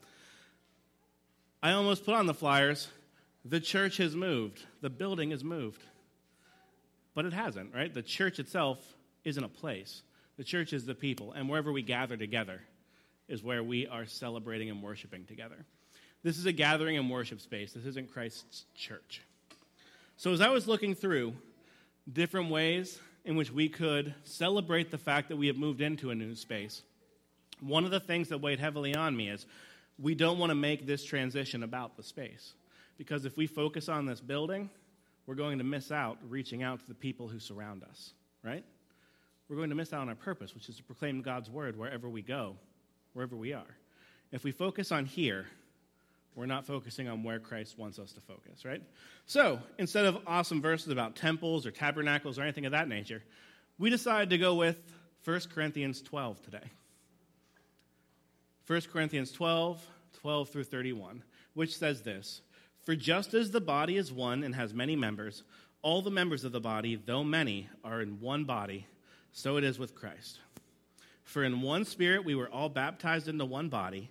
I 1.62 1.72
almost 1.72 2.04
put 2.04 2.14
on 2.14 2.26
the 2.26 2.34
flyers, 2.34 2.88
the 3.44 3.60
church 3.60 3.96
has 3.96 4.14
moved, 4.14 4.62
the 4.80 4.90
building 4.90 5.30
has 5.30 5.42
moved. 5.42 5.82
But 7.14 7.24
it 7.24 7.32
hasn't, 7.32 7.74
right? 7.74 7.92
The 7.92 8.02
church 8.02 8.38
itself 8.38 8.78
isn't 9.24 9.42
a 9.42 9.48
place. 9.48 10.02
The 10.36 10.44
church 10.44 10.72
is 10.72 10.84
the 10.86 10.94
people, 10.94 11.32
and 11.32 11.48
wherever 11.48 11.72
we 11.72 11.82
gather 11.82 12.16
together 12.16 12.60
is 13.26 13.42
where 13.42 13.62
we 13.62 13.86
are 13.88 14.06
celebrating 14.06 14.70
and 14.70 14.82
worshiping 14.82 15.24
together. 15.24 15.64
This 16.22 16.38
is 16.38 16.46
a 16.46 16.52
gathering 16.52 16.96
and 16.96 17.10
worship 17.10 17.40
space. 17.40 17.72
This 17.72 17.86
isn't 17.86 18.12
Christ's 18.12 18.66
church. 18.74 19.22
So 20.16 20.32
as 20.32 20.40
I 20.40 20.48
was 20.48 20.68
looking 20.68 20.94
through, 20.94 21.34
different 22.12 22.50
ways 22.50 22.98
in 23.24 23.36
which 23.36 23.50
we 23.50 23.68
could 23.68 24.14
celebrate 24.24 24.90
the 24.90 24.98
fact 24.98 25.28
that 25.28 25.36
we 25.36 25.48
have 25.48 25.56
moved 25.56 25.80
into 25.80 26.10
a 26.10 26.14
new 26.14 26.34
space. 26.34 26.82
One 27.60 27.84
of 27.84 27.90
the 27.90 28.00
things 28.00 28.28
that 28.28 28.40
weighed 28.40 28.60
heavily 28.60 28.94
on 28.94 29.16
me 29.16 29.28
is 29.28 29.46
we 29.98 30.14
don't 30.14 30.38
want 30.38 30.50
to 30.50 30.54
make 30.54 30.86
this 30.86 31.04
transition 31.04 31.62
about 31.62 31.96
the 31.96 32.02
space. 32.02 32.54
Because 32.96 33.24
if 33.24 33.36
we 33.36 33.46
focus 33.46 33.88
on 33.88 34.06
this 34.06 34.20
building, 34.20 34.70
we're 35.26 35.34
going 35.34 35.58
to 35.58 35.64
miss 35.64 35.92
out 35.92 36.18
reaching 36.28 36.62
out 36.62 36.80
to 36.80 36.86
the 36.86 36.94
people 36.94 37.28
who 37.28 37.38
surround 37.38 37.84
us, 37.84 38.12
right? 38.42 38.64
We're 39.48 39.56
going 39.56 39.70
to 39.70 39.76
miss 39.76 39.92
out 39.92 40.00
on 40.00 40.08
our 40.08 40.14
purpose, 40.14 40.54
which 40.54 40.68
is 40.68 40.76
to 40.76 40.82
proclaim 40.82 41.22
God's 41.22 41.50
word 41.50 41.76
wherever 41.76 42.08
we 42.08 42.22
go, 42.22 42.56
wherever 43.12 43.36
we 43.36 43.52
are. 43.52 43.76
If 44.32 44.44
we 44.44 44.52
focus 44.52 44.92
on 44.92 45.06
here, 45.06 45.46
we're 46.34 46.46
not 46.46 46.66
focusing 46.66 47.08
on 47.08 47.22
where 47.22 47.38
Christ 47.38 47.78
wants 47.78 47.98
us 47.98 48.12
to 48.12 48.20
focus, 48.20 48.64
right? 48.64 48.82
So 49.26 49.58
instead 49.78 50.04
of 50.04 50.18
awesome 50.26 50.62
verses 50.62 50.88
about 50.88 51.16
temples 51.16 51.66
or 51.66 51.70
tabernacles 51.70 52.38
or 52.38 52.42
anything 52.42 52.66
of 52.66 52.72
that 52.72 52.88
nature, 52.88 53.22
we 53.78 53.90
decided 53.90 54.30
to 54.30 54.38
go 54.38 54.54
with 54.54 54.80
1 55.24 55.40
Corinthians 55.52 56.00
12 56.02 56.42
today. 56.42 56.70
1 58.66 58.80
Corinthians 58.92 59.32
12, 59.32 59.84
12 60.20 60.48
through 60.50 60.64
31, 60.64 61.22
which 61.54 61.76
says 61.76 62.02
this 62.02 62.42
For 62.84 62.94
just 62.94 63.34
as 63.34 63.50
the 63.50 63.60
body 63.60 63.96
is 63.96 64.12
one 64.12 64.44
and 64.44 64.54
has 64.54 64.74
many 64.74 64.94
members, 64.94 65.42
all 65.82 66.02
the 66.02 66.10
members 66.10 66.44
of 66.44 66.52
the 66.52 66.60
body, 66.60 66.96
though 66.96 67.24
many, 67.24 67.68
are 67.82 68.02
in 68.02 68.20
one 68.20 68.44
body, 68.44 68.86
so 69.32 69.56
it 69.56 69.64
is 69.64 69.78
with 69.78 69.94
Christ. 69.94 70.40
For 71.24 71.44
in 71.44 71.62
one 71.62 71.84
spirit 71.84 72.24
we 72.24 72.34
were 72.34 72.48
all 72.48 72.68
baptized 72.68 73.28
into 73.28 73.44
one 73.44 73.68
body 73.68 74.10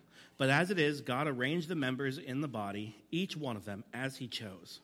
But 0.37 0.49
as 0.49 0.71
it 0.71 0.79
is, 0.79 1.01
God 1.01 1.27
arranged 1.27 1.67
the 1.67 1.75
members 1.75 2.17
in 2.17 2.41
the 2.41 2.47
body, 2.47 2.95
each 3.11 3.37
one 3.37 3.55
of 3.55 3.65
them, 3.65 3.83
as 3.93 4.17
he 4.17 4.27
chose. 4.27 4.79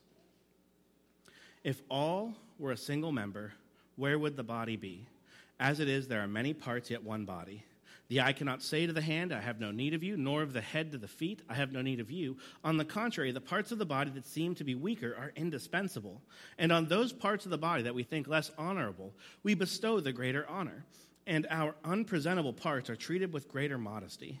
If 1.64 1.82
all 1.90 2.34
were 2.58 2.72
a 2.72 2.76
single 2.76 3.12
member, 3.12 3.52
where 3.96 4.18
would 4.18 4.36
the 4.36 4.44
body 4.44 4.76
be? 4.76 5.06
As 5.58 5.80
it 5.80 5.88
is, 5.88 6.06
there 6.06 6.20
are 6.20 6.28
many 6.28 6.54
parts, 6.54 6.90
yet 6.90 7.02
one 7.02 7.24
body. 7.24 7.64
The 8.08 8.22
eye 8.22 8.32
cannot 8.32 8.62
say 8.62 8.86
to 8.86 8.92
the 8.92 9.02
hand, 9.02 9.34
I 9.34 9.40
have 9.40 9.60
no 9.60 9.70
need 9.70 9.92
of 9.92 10.02
you, 10.02 10.16
nor 10.16 10.42
of 10.42 10.54
the 10.54 10.62
head 10.62 10.92
to 10.92 10.98
the 10.98 11.08
feet, 11.08 11.42
I 11.48 11.54
have 11.54 11.72
no 11.72 11.82
need 11.82 12.00
of 12.00 12.10
you. 12.10 12.38
On 12.64 12.78
the 12.78 12.84
contrary, 12.84 13.32
the 13.32 13.40
parts 13.40 13.70
of 13.70 13.78
the 13.78 13.84
body 13.84 14.10
that 14.12 14.26
seem 14.26 14.54
to 14.54 14.64
be 14.64 14.74
weaker 14.74 15.14
are 15.18 15.32
indispensable. 15.36 16.22
And 16.56 16.72
on 16.72 16.86
those 16.86 17.12
parts 17.12 17.44
of 17.44 17.50
the 17.50 17.58
body 17.58 17.82
that 17.82 17.94
we 17.94 18.02
think 18.02 18.26
less 18.26 18.50
honorable, 18.56 19.12
we 19.42 19.54
bestow 19.54 20.00
the 20.00 20.12
greater 20.12 20.48
honor. 20.48 20.86
And 21.26 21.46
our 21.50 21.74
unpresentable 21.84 22.54
parts 22.54 22.88
are 22.88 22.96
treated 22.96 23.30
with 23.30 23.48
greater 23.48 23.76
modesty, 23.76 24.40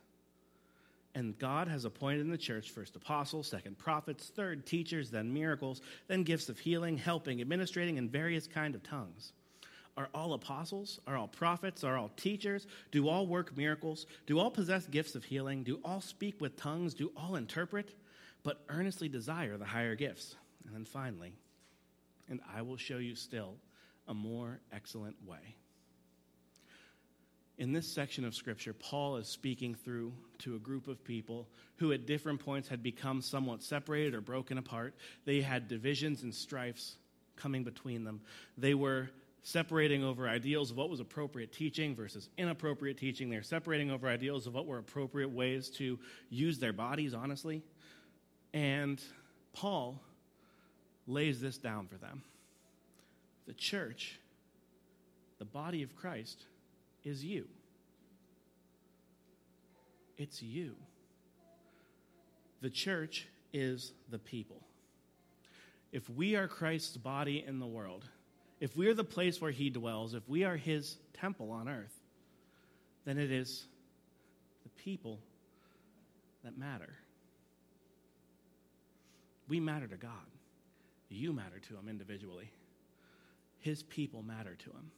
And 1.13 1.37
God 1.37 1.67
has 1.67 1.83
appointed 1.83 2.21
in 2.21 2.29
the 2.29 2.37
church 2.37 2.71
first 2.71 2.95
apostles, 2.95 3.47
second 3.47 3.77
prophets, 3.77 4.31
third 4.33 4.65
teachers, 4.65 5.09
then 5.09 5.33
miracles, 5.33 5.81
then 6.07 6.23
gifts 6.23 6.47
of 6.47 6.57
healing, 6.57 6.97
helping, 6.97 7.41
administrating, 7.41 7.97
and 7.97 8.09
various 8.09 8.47
kind 8.47 8.75
of 8.75 8.83
tongues. 8.83 9.33
Are 9.97 10.07
all 10.13 10.33
apostles? 10.33 11.01
Are 11.05 11.17
all 11.17 11.27
prophets? 11.27 11.83
Are 11.83 11.97
all 11.97 12.11
teachers? 12.15 12.65
Do 12.91 13.09
all 13.09 13.27
work 13.27 13.57
miracles? 13.57 14.05
Do 14.25 14.39
all 14.39 14.49
possess 14.49 14.87
gifts 14.87 15.15
of 15.15 15.25
healing? 15.25 15.63
Do 15.63 15.79
all 15.83 15.99
speak 15.99 16.39
with 16.39 16.55
tongues? 16.55 16.93
Do 16.93 17.11
all 17.17 17.35
interpret? 17.35 17.93
but 18.43 18.63
earnestly 18.69 19.09
desire 19.09 19.57
the 19.57 19.65
higher 19.65 19.95
gifts. 19.95 20.35
And 20.65 20.73
then 20.73 20.85
finally, 20.85 21.33
and 22.29 22.39
I 22.55 22.61
will 22.61 22.77
show 22.77 22.97
you 22.97 23.15
still 23.15 23.55
a 24.07 24.13
more 24.13 24.59
excellent 24.71 25.15
way. 25.25 25.55
In 27.57 27.73
this 27.73 27.87
section 27.87 28.25
of 28.25 28.33
Scripture, 28.33 28.73
Paul 28.73 29.17
is 29.17 29.27
speaking 29.27 29.75
through 29.75 30.13
to 30.39 30.55
a 30.55 30.59
group 30.59 30.87
of 30.87 31.03
people 31.03 31.47
who 31.75 31.91
at 31.91 32.07
different 32.07 32.39
points 32.39 32.67
had 32.67 32.81
become 32.81 33.21
somewhat 33.21 33.61
separated 33.61 34.15
or 34.15 34.21
broken 34.21 34.57
apart. 34.57 34.95
They 35.25 35.41
had 35.41 35.67
divisions 35.67 36.23
and 36.23 36.33
strifes 36.33 36.95
coming 37.35 37.63
between 37.63 38.03
them. 38.03 38.21
They 38.57 38.73
were 38.73 39.09
separating 39.43 40.03
over 40.03 40.27
ideals 40.27 40.71
of 40.71 40.77
what 40.77 40.89
was 40.89 40.99
appropriate 40.99 41.51
teaching 41.51 41.95
versus 41.95 42.29
inappropriate 42.37 42.97
teaching. 42.97 43.29
They're 43.29 43.43
separating 43.43 43.91
over 43.91 44.07
ideals 44.07 44.47
of 44.47 44.53
what 44.53 44.65
were 44.65 44.77
appropriate 44.77 45.31
ways 45.31 45.69
to 45.71 45.99
use 46.29 46.59
their 46.59 46.73
bodies, 46.73 47.13
honestly. 47.13 47.63
And 48.53 49.01
Paul 49.53 49.99
lays 51.07 51.41
this 51.41 51.57
down 51.57 51.87
for 51.87 51.97
them. 51.97 52.23
The 53.47 53.53
church, 53.53 54.19
the 55.39 55.45
body 55.45 55.83
of 55.83 55.95
Christ, 55.95 56.45
is 57.03 57.23
you. 57.23 57.47
It's 60.17 60.41
you. 60.41 60.75
The 62.61 62.69
church 62.69 63.27
is 63.53 63.93
the 64.09 64.19
people. 64.19 64.61
If 65.91 66.09
we 66.09 66.35
are 66.35 66.47
Christ's 66.47 66.97
body 66.97 67.43
in 67.45 67.59
the 67.59 67.65
world, 67.65 68.05
if 68.59 68.77
we 68.77 68.87
are 68.87 68.93
the 68.93 69.03
place 69.03 69.41
where 69.41 69.51
he 69.51 69.69
dwells, 69.69 70.13
if 70.13 70.27
we 70.29 70.43
are 70.43 70.55
his 70.55 70.97
temple 71.13 71.51
on 71.51 71.67
earth, 71.67 71.99
then 73.05 73.17
it 73.17 73.31
is 73.31 73.65
the 74.63 74.69
people 74.83 75.19
that 76.43 76.57
matter. 76.57 76.93
We 79.47 79.59
matter 79.59 79.87
to 79.87 79.97
God. 79.97 80.11
You 81.11 81.33
matter 81.33 81.59
to 81.67 81.75
Him 81.75 81.89
individually. 81.89 82.51
His 83.59 83.83
people 83.83 84.23
matter 84.23 84.55
to 84.55 84.69
Him. 84.69 84.91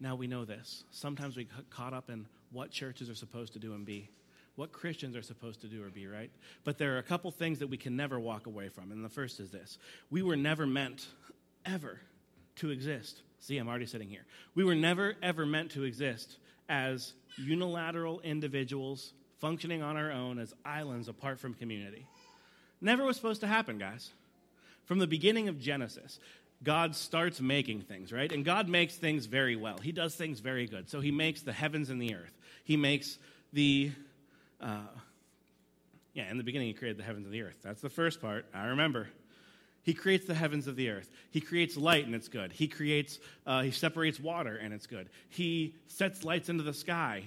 Now 0.00 0.14
we 0.14 0.26
know 0.26 0.44
this. 0.44 0.84
Sometimes 0.90 1.36
we 1.36 1.44
get 1.44 1.70
caught 1.70 1.92
up 1.92 2.10
in 2.10 2.26
what 2.52 2.70
churches 2.70 3.08
are 3.08 3.14
supposed 3.14 3.54
to 3.54 3.58
do 3.58 3.74
and 3.74 3.84
be, 3.84 4.10
what 4.56 4.72
Christians 4.72 5.16
are 5.16 5.22
supposed 5.22 5.60
to 5.62 5.66
do 5.68 5.84
or 5.84 5.90
be, 5.90 6.06
right? 6.06 6.30
But 6.64 6.78
there 6.78 6.94
are 6.94 6.98
a 6.98 7.02
couple 7.02 7.30
things 7.30 7.58
that 7.60 7.68
we 7.68 7.76
can 7.76 7.96
never 7.96 8.18
walk 8.18 8.46
away 8.46 8.68
from. 8.68 8.92
And 8.92 9.04
the 9.04 9.08
first 9.08 9.40
is 9.40 9.50
this 9.50 9.78
we 10.10 10.22
were 10.22 10.36
never 10.36 10.66
meant, 10.66 11.06
ever, 11.64 12.00
to 12.56 12.70
exist. 12.70 13.22
See, 13.40 13.58
I'm 13.58 13.68
already 13.68 13.86
sitting 13.86 14.08
here. 14.08 14.24
We 14.54 14.64
were 14.64 14.74
never, 14.74 15.14
ever 15.22 15.46
meant 15.46 15.72
to 15.72 15.84
exist 15.84 16.38
as 16.68 17.12
unilateral 17.36 18.20
individuals 18.20 19.12
functioning 19.40 19.82
on 19.82 19.96
our 19.96 20.10
own 20.10 20.38
as 20.38 20.54
islands 20.64 21.08
apart 21.08 21.38
from 21.38 21.54
community. 21.54 22.06
Never 22.80 23.04
was 23.04 23.16
supposed 23.16 23.40
to 23.42 23.46
happen, 23.46 23.78
guys. 23.78 24.10
From 24.84 24.98
the 24.98 25.06
beginning 25.06 25.48
of 25.48 25.60
Genesis, 25.60 26.18
God 26.62 26.96
starts 26.96 27.40
making 27.40 27.82
things, 27.82 28.12
right? 28.12 28.30
And 28.30 28.44
God 28.44 28.68
makes 28.68 28.96
things 28.96 29.26
very 29.26 29.56
well. 29.56 29.78
He 29.78 29.92
does 29.92 30.14
things 30.14 30.40
very 30.40 30.66
good. 30.66 30.88
So 30.88 31.00
he 31.00 31.10
makes 31.10 31.42
the 31.42 31.52
heavens 31.52 31.90
and 31.90 32.00
the 32.00 32.14
earth. 32.14 32.32
He 32.64 32.76
makes 32.76 33.18
the, 33.52 33.92
uh, 34.60 34.78
yeah, 36.14 36.30
in 36.30 36.38
the 36.38 36.44
beginning, 36.44 36.68
he 36.68 36.74
created 36.74 36.98
the 36.98 37.04
heavens 37.04 37.26
and 37.26 37.34
the 37.34 37.42
earth. 37.42 37.58
That's 37.62 37.82
the 37.82 37.90
first 37.90 38.20
part. 38.20 38.46
I 38.54 38.66
remember. 38.66 39.08
He 39.82 39.94
creates 39.94 40.26
the 40.26 40.34
heavens 40.34 40.66
of 40.66 40.74
the 40.74 40.90
earth. 40.90 41.08
He 41.30 41.40
creates 41.40 41.76
light 41.76 42.06
and 42.06 42.14
it's 42.14 42.28
good. 42.28 42.52
He 42.52 42.66
creates, 42.66 43.20
uh, 43.46 43.62
he 43.62 43.70
separates 43.70 44.18
water 44.18 44.56
and 44.56 44.74
it's 44.74 44.86
good. 44.88 45.08
He 45.28 45.76
sets 45.86 46.24
lights 46.24 46.48
into 46.48 46.64
the 46.64 46.74
sky 46.74 47.22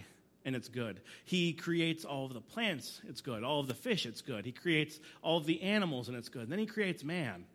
and 0.46 0.56
it's 0.56 0.68
good. 0.68 1.00
He 1.26 1.54
creates 1.54 2.06
all 2.06 2.26
of 2.26 2.34
the 2.34 2.42
plants, 2.42 3.02
it's 3.08 3.22
good. 3.22 3.44
All 3.44 3.60
of 3.60 3.68
the 3.68 3.74
fish, 3.74 4.06
it's 4.06 4.22
good. 4.22 4.46
He 4.46 4.52
creates 4.52 5.00
all 5.22 5.38
of 5.38 5.46
the 5.46 5.62
animals, 5.62 6.08
and 6.08 6.18
it's 6.18 6.30
good. 6.30 6.44
And 6.44 6.52
then 6.52 6.60
he 6.60 6.65
creates 6.65 7.04
man. 7.04 7.46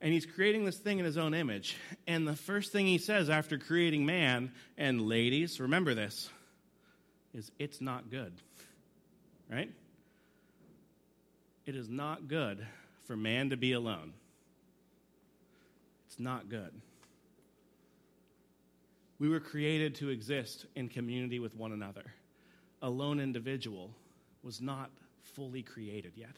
And 0.00 0.12
he's 0.12 0.24
creating 0.24 0.64
this 0.64 0.78
thing 0.78 0.98
in 0.98 1.04
his 1.04 1.18
own 1.18 1.34
image. 1.34 1.76
And 2.06 2.26
the 2.26 2.36
first 2.36 2.72
thing 2.72 2.86
he 2.86 2.98
says 2.98 3.28
after 3.28 3.58
creating 3.58 4.06
man, 4.06 4.52
and 4.78 5.02
ladies, 5.02 5.60
remember 5.60 5.94
this, 5.94 6.30
is 7.34 7.50
it's 7.58 7.80
not 7.80 8.10
good. 8.10 8.32
Right? 9.50 9.70
It 11.66 11.76
is 11.76 11.88
not 11.88 12.28
good 12.28 12.66
for 13.06 13.16
man 13.16 13.50
to 13.50 13.56
be 13.56 13.72
alone. 13.72 14.12
It's 16.06 16.18
not 16.18 16.48
good. 16.48 16.72
We 19.18 19.28
were 19.28 19.40
created 19.40 19.96
to 19.96 20.08
exist 20.08 20.64
in 20.74 20.88
community 20.88 21.38
with 21.38 21.54
one 21.54 21.72
another. 21.72 22.04
A 22.80 22.88
lone 22.88 23.20
individual 23.20 23.90
was 24.42 24.62
not 24.62 24.90
fully 25.22 25.62
created 25.62 26.12
yet, 26.16 26.36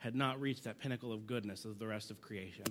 had 0.00 0.14
not 0.14 0.40
reached 0.40 0.64
that 0.64 0.78
pinnacle 0.78 1.12
of 1.12 1.26
goodness 1.26 1.64
of 1.64 1.78
the 1.78 1.86
rest 1.86 2.10
of 2.10 2.20
creation. 2.20 2.64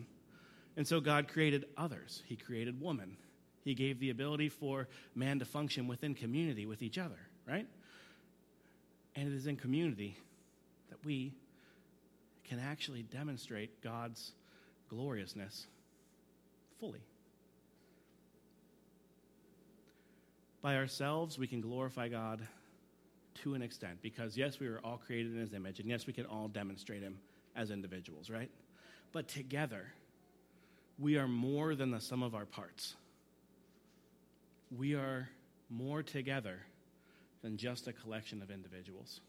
And 0.77 0.87
so 0.87 0.99
God 0.99 1.27
created 1.27 1.65
others. 1.77 2.21
He 2.25 2.35
created 2.35 2.79
woman. 2.79 3.17
He 3.63 3.73
gave 3.73 3.99
the 3.99 4.09
ability 4.09 4.49
for 4.49 4.87
man 5.15 5.39
to 5.39 5.45
function 5.45 5.87
within 5.87 6.13
community 6.13 6.65
with 6.65 6.81
each 6.81 6.97
other, 6.97 7.19
right? 7.47 7.67
And 9.15 9.27
it 9.27 9.35
is 9.35 9.47
in 9.47 9.55
community 9.55 10.17
that 10.89 11.03
we 11.03 11.33
can 12.47 12.59
actually 12.59 13.03
demonstrate 13.03 13.81
God's 13.81 14.33
gloriousness 14.89 15.67
fully. 16.79 17.03
by 20.61 20.75
ourselves, 20.75 21.37
we 21.37 21.47
can 21.47 21.61
glorify 21.61 22.09
God 22.09 22.41
to 23.43 23.53
an 23.53 23.61
extent 23.61 24.01
because, 24.01 24.37
yes, 24.37 24.59
we 24.59 24.69
were 24.69 24.79
all 24.83 24.97
created 24.97 25.33
in 25.33 25.39
His 25.39 25.53
image, 25.53 25.79
and 25.79 25.89
yes, 25.89 26.07
we 26.07 26.13
can 26.13 26.25
all 26.25 26.47
demonstrate 26.47 27.01
Him 27.01 27.19
as 27.55 27.71
individuals, 27.71 28.29
right? 28.29 28.49
But 29.11 29.27
together, 29.27 29.91
we 30.97 31.17
are 31.17 31.27
more 31.27 31.75
than 31.75 31.91
the 31.91 31.99
sum 31.99 32.23
of 32.23 32.35
our 32.35 32.45
parts. 32.45 32.95
We 34.75 34.95
are 34.95 35.29
more 35.69 36.03
together 36.03 36.59
than 37.41 37.57
just 37.57 37.87
a 37.87 37.93
collection 37.93 38.41
of 38.41 38.51
individuals. 38.51 39.21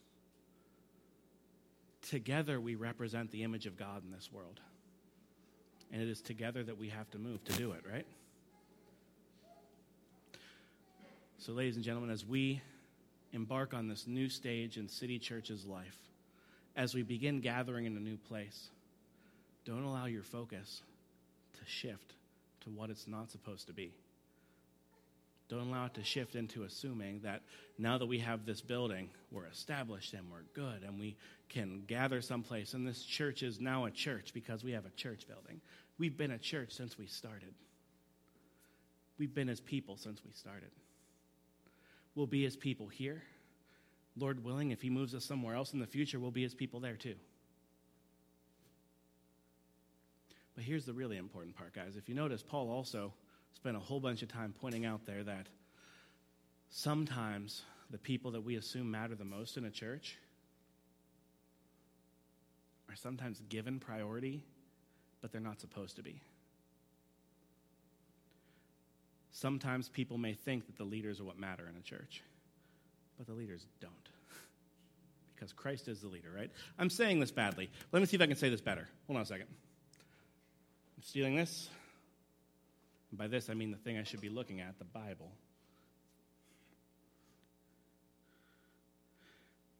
Together, 2.08 2.60
we 2.60 2.74
represent 2.74 3.30
the 3.30 3.42
image 3.42 3.66
of 3.66 3.76
God 3.76 4.02
in 4.04 4.10
this 4.10 4.30
world. 4.32 4.60
And 5.92 6.00
it 6.02 6.08
is 6.08 6.20
together 6.20 6.62
that 6.64 6.78
we 6.78 6.88
have 6.88 7.10
to 7.10 7.18
move 7.18 7.44
to 7.44 7.52
do 7.52 7.72
it, 7.72 7.84
right? 7.90 8.06
So, 11.38 11.52
ladies 11.52 11.76
and 11.76 11.84
gentlemen, 11.84 12.10
as 12.10 12.24
we 12.24 12.60
embark 13.32 13.74
on 13.74 13.88
this 13.88 14.06
new 14.06 14.28
stage 14.28 14.76
in 14.76 14.88
City 14.88 15.18
Church's 15.18 15.64
life, 15.64 15.96
as 16.76 16.94
we 16.94 17.02
begin 17.02 17.40
gathering 17.40 17.86
in 17.86 17.96
a 17.96 18.00
new 18.00 18.16
place, 18.16 18.68
don't 19.64 19.84
allow 19.84 20.06
your 20.06 20.22
focus 20.22 20.82
to 21.58 21.70
shift 21.70 22.14
to 22.62 22.70
what 22.70 22.90
it's 22.90 23.06
not 23.06 23.30
supposed 23.30 23.66
to 23.66 23.72
be. 23.72 23.92
Don't 25.48 25.68
allow 25.68 25.86
it 25.86 25.94
to 25.94 26.04
shift 26.04 26.36
into 26.36 26.62
assuming 26.62 27.20
that 27.24 27.42
now 27.76 27.98
that 27.98 28.06
we 28.06 28.20
have 28.20 28.46
this 28.46 28.60
building, 28.60 29.10
we're 29.32 29.46
established 29.46 30.14
and 30.14 30.30
we're 30.30 30.44
good 30.54 30.84
and 30.84 30.98
we 31.00 31.16
can 31.48 31.82
gather 31.88 32.22
someplace. 32.22 32.72
And 32.72 32.86
this 32.86 33.02
church 33.02 33.42
is 33.42 33.58
now 33.58 33.86
a 33.86 33.90
church 33.90 34.32
because 34.32 34.62
we 34.62 34.72
have 34.72 34.86
a 34.86 34.90
church 34.90 35.26
building. 35.26 35.60
We've 35.98 36.16
been 36.16 36.30
a 36.30 36.38
church 36.38 36.72
since 36.72 36.96
we 36.96 37.06
started. 37.06 37.52
We've 39.18 39.34
been 39.34 39.48
as 39.48 39.60
people 39.60 39.96
since 39.96 40.20
we 40.24 40.30
started. 40.32 40.70
We'll 42.14 42.26
be 42.26 42.42
his 42.42 42.56
people 42.56 42.88
here. 42.88 43.22
Lord 44.16 44.44
willing, 44.44 44.70
if 44.70 44.82
He 44.82 44.90
moves 44.90 45.14
us 45.14 45.24
somewhere 45.24 45.54
else 45.54 45.72
in 45.72 45.78
the 45.78 45.86
future, 45.86 46.18
we'll 46.18 46.30
be 46.30 46.42
His 46.42 46.54
people 46.54 46.80
there 46.80 46.96
too. 46.96 47.14
But 50.54 50.64
here's 50.64 50.84
the 50.84 50.92
really 50.92 51.16
important 51.16 51.56
part, 51.56 51.74
guys. 51.74 51.96
If 51.96 52.08
you 52.08 52.14
notice, 52.14 52.42
Paul 52.42 52.70
also 52.70 53.14
spent 53.54 53.76
a 53.76 53.80
whole 53.80 54.00
bunch 54.00 54.22
of 54.22 54.28
time 54.28 54.54
pointing 54.60 54.84
out 54.84 55.06
there 55.06 55.24
that 55.24 55.46
sometimes 56.68 57.62
the 57.90 57.98
people 57.98 58.32
that 58.32 58.42
we 58.42 58.56
assume 58.56 58.90
matter 58.90 59.14
the 59.14 59.24
most 59.24 59.56
in 59.56 59.64
a 59.64 59.70
church 59.70 60.18
are 62.88 62.96
sometimes 62.96 63.40
given 63.48 63.78
priority, 63.78 64.44
but 65.22 65.32
they're 65.32 65.40
not 65.40 65.60
supposed 65.60 65.96
to 65.96 66.02
be. 66.02 66.20
Sometimes 69.32 69.88
people 69.88 70.18
may 70.18 70.34
think 70.34 70.66
that 70.66 70.76
the 70.76 70.84
leaders 70.84 71.20
are 71.20 71.24
what 71.24 71.38
matter 71.38 71.68
in 71.68 71.76
a 71.76 71.82
church, 71.82 72.22
but 73.16 73.26
the 73.26 73.32
leaders 73.32 73.66
don't. 73.80 73.92
because 75.34 75.52
Christ 75.52 75.88
is 75.88 76.00
the 76.00 76.08
leader, 76.08 76.30
right? 76.34 76.50
I'm 76.78 76.90
saying 76.90 77.20
this 77.20 77.30
badly. 77.30 77.70
Let 77.92 78.00
me 78.00 78.06
see 78.06 78.16
if 78.16 78.22
I 78.22 78.26
can 78.26 78.36
say 78.36 78.48
this 78.48 78.60
better. 78.60 78.88
Hold 79.06 79.18
on 79.18 79.22
a 79.22 79.26
second. 79.26 79.46
I'm 80.96 81.02
stealing 81.02 81.36
this. 81.36 81.68
And 83.10 83.18
by 83.18 83.26
this, 83.26 83.50
I 83.50 83.54
mean 83.54 83.70
the 83.70 83.76
thing 83.76 83.98
I 83.98 84.02
should 84.02 84.20
be 84.20 84.28
looking 84.28 84.60
at, 84.60 84.78
the 84.78 84.84
Bible. 84.84 85.30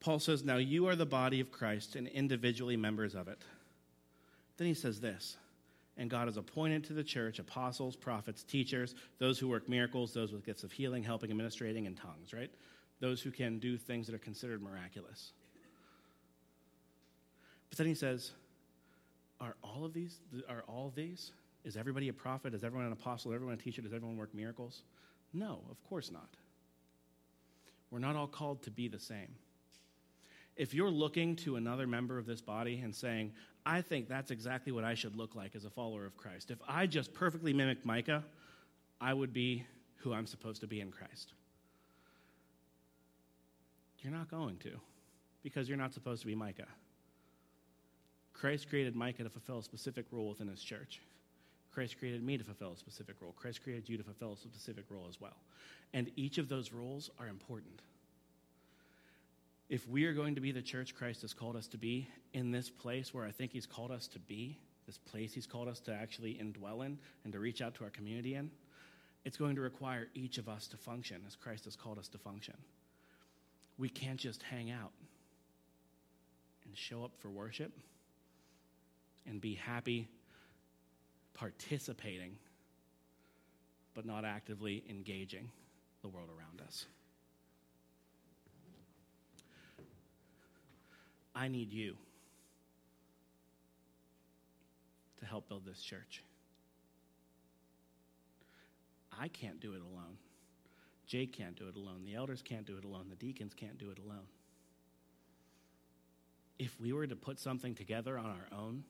Paul 0.01 0.19
says, 0.19 0.45
Now 0.45 0.57
you 0.57 0.89
are 0.89 0.97
the 0.97 1.07
body 1.07 1.41
of 1.41 1.53
Christ 1.53 1.95
and 1.95 2.09
individually 2.09 2.77
members 2.77 3.15
of 3.15 3.29
it. 3.29 3.43
Then 4.57 4.67
he 4.67 4.75
says 4.75 5.01
this 5.01 5.37
And 5.97 6.09
God 6.09 6.29
has 6.29 6.37
appointed 6.37 6.85
to 6.85 6.93
the 6.93 7.05
church 7.05 7.39
apostles, 7.39 7.97
prophets, 7.97 8.43
teachers, 8.43 8.95
those 9.19 9.39
who 9.39 9.49
work 9.49 9.69
miracles, 9.69 10.15
those 10.15 10.33
with 10.33 10.47
gifts 10.47 10.65
of 10.65 10.73
healing, 10.73 11.03
helping, 11.03 11.31
administrating, 11.31 11.87
and 11.87 11.97
tongues, 11.97 12.33
right? 12.33 12.51
Those 13.01 13.21
who 13.21 13.31
can 13.31 13.59
do 13.59 13.77
things 13.77 14.07
that 14.07 14.15
are 14.15 14.19
considered 14.19 14.63
miraculous. 14.63 15.33
But 17.69 17.79
then 17.79 17.87
he 17.87 17.95
says, 17.95 18.33
Are 19.41 19.57
all 19.63 19.85
of 19.85 19.93
these, 19.93 20.21
are 20.49 20.65
all 20.67 20.93
these? 20.95 21.33
Is 21.65 21.77
everybody 21.77 22.09
a 22.09 22.13
prophet? 22.13 22.55
Is 22.55 22.65
everyone 22.65 22.87
an 22.87 22.93
apostle? 22.93 23.33
Is 23.33 23.35
everyone 23.35 23.55
a 23.55 23.59
teacher? 23.59 23.83
Does 23.83 23.93
everyone 23.93 24.17
work 24.17 24.35
miracles? 24.35 24.83
No, 25.33 25.61
of 25.71 25.83
course 25.89 26.11
not. 26.11 26.29
We're 27.91 27.99
not 27.99 28.17
all 28.17 28.27
called 28.27 28.63
to 28.63 28.71
be 28.71 28.89
the 28.89 28.99
same 28.99 29.35
if 30.61 30.75
you're 30.75 30.91
looking 30.91 31.37
to 31.37 31.57
another 31.57 31.87
member 31.87 32.19
of 32.19 32.27
this 32.27 32.43
body 32.43 32.81
and 32.85 32.95
saying, 32.95 33.33
I 33.65 33.81
think 33.81 34.09
that's 34.09 34.31
exactly 34.31 34.73
what 34.73 34.85
I 34.85 34.93
should 34.93 35.17
look 35.17 35.35
like 35.35 35.57
as 35.57 35.65
a 35.65 35.71
follower 35.71 36.05
of 36.05 36.19
Christ, 36.19 36.51
if 36.51 36.59
I 36.69 36.87
just 36.87 37.15
perfectly 37.15 37.55
mimicked 37.55 37.87
Micah, 37.87 38.23
I 39.01 39.15
would 39.15 39.33
be 39.33 39.65
who 39.97 40.13
I'm 40.13 40.27
supposed 40.27 40.61
to 40.61 40.67
be 40.67 40.83
in 40.83 40.91
Christ. 40.91 41.33
You're 44.01 44.13
not 44.13 44.31
going 44.31 44.59
to, 44.59 44.73
because 45.43 45.67
you're 45.67 45.79
not 45.79 45.95
supposed 45.95 46.21
to 46.21 46.27
be 46.27 46.35
Micah. 46.35 46.69
Christ 48.35 48.69
created 48.69 48.95
Micah 48.95 49.23
to 49.23 49.31
fulfill 49.31 49.61
a 49.61 49.63
specific 49.63 50.05
role 50.11 50.29
within 50.29 50.49
his 50.49 50.63
church. 50.63 51.01
Christ 51.73 51.99
created 51.99 52.23
me 52.23 52.37
to 52.37 52.45
fulfill 52.45 52.73
a 52.73 52.77
specific 52.77 53.17
role. 53.23 53.33
Christ 53.33 53.63
created 53.63 53.89
you 53.89 53.97
to 53.97 54.05
fulfill 54.05 54.35
a 54.35 54.37
specific 54.37 54.85
role 54.91 55.07
as 55.09 55.19
well. 55.23 55.37
And 55.95 56.11
each 56.17 56.37
of 56.37 56.51
those 56.51 56.71
roles 56.71 57.09
are 57.19 57.29
important 57.29 57.81
if 59.71 59.89
we 59.89 60.05
are 60.05 60.13
going 60.13 60.35
to 60.35 60.41
be 60.41 60.51
the 60.51 60.61
church 60.61 60.97
Christ 60.97 61.23
has 61.23 61.33
called 61.33 61.55
us 61.55 61.69
to 61.69 61.79
be 61.79 62.09
in 62.35 62.51
this 62.51 62.69
place 62.69 63.15
where 63.15 63.25
I 63.25 63.31
think 63.31 63.53
He's 63.53 63.67
called 63.67 63.93
us 63.93 64.09
to 64.09 64.19
be, 64.19 64.59
this 64.85 64.99
place 64.99 65.33
He's 65.33 65.47
called 65.47 65.69
us 65.69 65.79
to 65.81 65.95
actually 65.95 66.35
indwell 66.35 66.85
in 66.85 66.99
and 67.23 67.33
to 67.33 67.39
reach 67.39 67.63
out 67.63 67.77
to 67.77 67.85
our 67.85 67.91
community 67.91 68.35
in, 68.35 68.51
it's 69.25 69.37
going 69.37 69.55
to 69.55 69.61
require 69.61 70.09
each 70.13 70.39
of 70.39 70.49
us 70.49 70.67
to 70.69 70.77
function 70.77 71.23
as 71.27 71.37
Christ 71.37 71.67
has 71.67 71.77
called 71.77 71.99
us 71.99 72.09
to 72.09 72.19
function. 72.19 72.55
We 73.79 73.89
can't 73.89 74.19
just 74.19 74.43
hang 74.43 74.73
out 74.73 74.91
and 76.67 76.77
show 76.77 77.05
up 77.05 77.13
for 77.19 77.29
worship 77.31 77.73
and 79.25 79.41
be 79.41 79.55
happy 79.55 80.09
participating, 81.35 82.37
but 83.95 84.05
not 84.05 84.25
actively 84.25 84.83
engaging 84.91 85.49
the 86.03 86.09
world 86.09 86.29
around 86.29 86.61
us. 86.67 86.87
I 91.41 91.49
need 91.49 91.73
you 91.73 91.97
to 95.21 95.25
help 95.25 95.49
build 95.49 95.65
this 95.65 95.81
church. 95.81 96.23
I 99.19 99.29
can't 99.29 99.59
do 99.59 99.73
it 99.73 99.81
alone. 99.81 100.19
Jake 101.07 101.33
can't 101.33 101.57
do 101.57 101.67
it 101.69 101.77
alone. 101.77 102.03
The 102.05 102.15
elders 102.15 102.43
can't 102.43 102.67
do 102.67 102.77
it 102.77 102.85
alone. 102.85 103.07
The 103.09 103.17
deacons 103.17 103.55
can't 103.55 103.79
do 103.79 103.91
it 103.91 103.99
alone. 103.99 104.27
If 106.59 106.79
we 106.79 106.93
were 106.93 107.07
to 107.07 107.17
put 107.17 107.41
something 107.41 107.75
together 107.75 108.19
on 108.19 108.27
our 108.27 108.59
own 108.59 108.85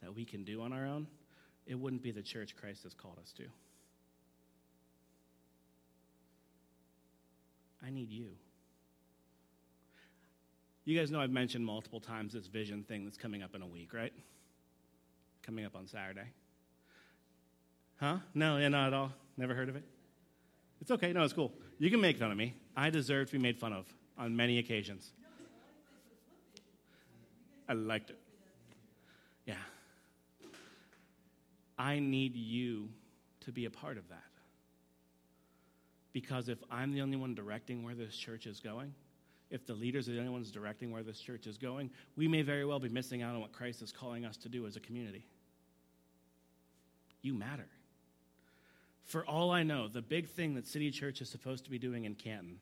that 0.00 0.14
we 0.14 0.24
can 0.24 0.44
do 0.44 0.62
on 0.62 0.72
our 0.72 0.86
own, 0.86 1.08
it 1.66 1.74
wouldn't 1.74 2.02
be 2.02 2.12
the 2.12 2.22
church 2.22 2.54
Christ 2.54 2.84
has 2.84 2.94
called 2.94 3.18
us 3.20 3.32
to. 3.38 3.44
I 7.84 7.90
need 7.90 8.12
you. 8.12 8.28
You 10.88 10.98
guys 10.98 11.10
know 11.10 11.20
I've 11.20 11.30
mentioned 11.30 11.66
multiple 11.66 12.00
times 12.00 12.32
this 12.32 12.46
vision 12.46 12.82
thing 12.82 13.04
that's 13.04 13.18
coming 13.18 13.42
up 13.42 13.54
in 13.54 13.60
a 13.60 13.66
week, 13.66 13.92
right? 13.92 14.10
Coming 15.42 15.66
up 15.66 15.76
on 15.76 15.86
Saturday. 15.86 16.32
Huh? 18.00 18.16
No, 18.32 18.56
yeah, 18.56 18.68
not 18.68 18.86
at 18.86 18.94
all. 18.94 19.12
Never 19.36 19.54
heard 19.54 19.68
of 19.68 19.76
it? 19.76 19.84
It's 20.80 20.90
okay. 20.90 21.12
No, 21.12 21.24
it's 21.24 21.34
cool. 21.34 21.52
You 21.78 21.90
can 21.90 22.00
make 22.00 22.16
fun 22.16 22.30
of 22.30 22.38
me. 22.38 22.54
I 22.74 22.88
deserve 22.88 23.26
to 23.26 23.32
be 23.32 23.38
made 23.38 23.58
fun 23.58 23.74
of 23.74 23.84
on 24.16 24.34
many 24.34 24.58
occasions. 24.58 25.10
I 27.68 27.74
liked 27.74 28.08
it. 28.08 28.18
Yeah. 29.44 29.56
I 31.78 31.98
need 31.98 32.34
you 32.34 32.88
to 33.42 33.52
be 33.52 33.66
a 33.66 33.70
part 33.70 33.98
of 33.98 34.08
that. 34.08 34.22
Because 36.14 36.48
if 36.48 36.56
I'm 36.70 36.92
the 36.92 37.02
only 37.02 37.18
one 37.18 37.34
directing 37.34 37.84
where 37.84 37.94
this 37.94 38.16
church 38.16 38.46
is 38.46 38.60
going, 38.60 38.94
if 39.50 39.66
the 39.66 39.74
leaders 39.74 40.08
are 40.08 40.12
the 40.12 40.18
only 40.18 40.30
ones 40.30 40.50
directing 40.50 40.90
where 40.90 41.02
this 41.02 41.18
church 41.20 41.46
is 41.46 41.56
going, 41.56 41.90
we 42.16 42.28
may 42.28 42.42
very 42.42 42.64
well 42.64 42.78
be 42.78 42.88
missing 42.88 43.22
out 43.22 43.34
on 43.34 43.40
what 43.40 43.52
Christ 43.52 43.82
is 43.82 43.92
calling 43.92 44.24
us 44.24 44.36
to 44.38 44.48
do 44.48 44.66
as 44.66 44.76
a 44.76 44.80
community. 44.80 45.26
You 47.22 47.34
matter. 47.34 47.68
For 49.04 49.24
all 49.24 49.50
I 49.50 49.62
know, 49.62 49.88
the 49.88 50.02
big 50.02 50.28
thing 50.28 50.54
that 50.54 50.66
City 50.66 50.90
Church 50.90 51.22
is 51.22 51.30
supposed 51.30 51.64
to 51.64 51.70
be 51.70 51.78
doing 51.78 52.04
in 52.04 52.14
Canton 52.14 52.58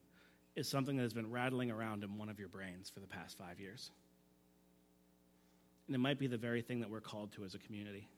is 0.54 0.68
something 0.68 0.96
that 0.96 1.02
has 1.02 1.12
been 1.12 1.30
rattling 1.30 1.70
around 1.70 2.04
in 2.04 2.16
one 2.16 2.28
of 2.28 2.38
your 2.38 2.48
brains 2.48 2.88
for 2.88 3.00
the 3.00 3.06
past 3.06 3.36
five 3.36 3.58
years. 3.58 3.90
And 5.86 5.94
it 5.94 5.98
might 5.98 6.18
be 6.18 6.28
the 6.28 6.38
very 6.38 6.62
thing 6.62 6.80
that 6.80 6.90
we're 6.90 7.00
called 7.00 7.32
to 7.32 7.44
as 7.44 7.54
a 7.54 7.58
community. 7.58 8.08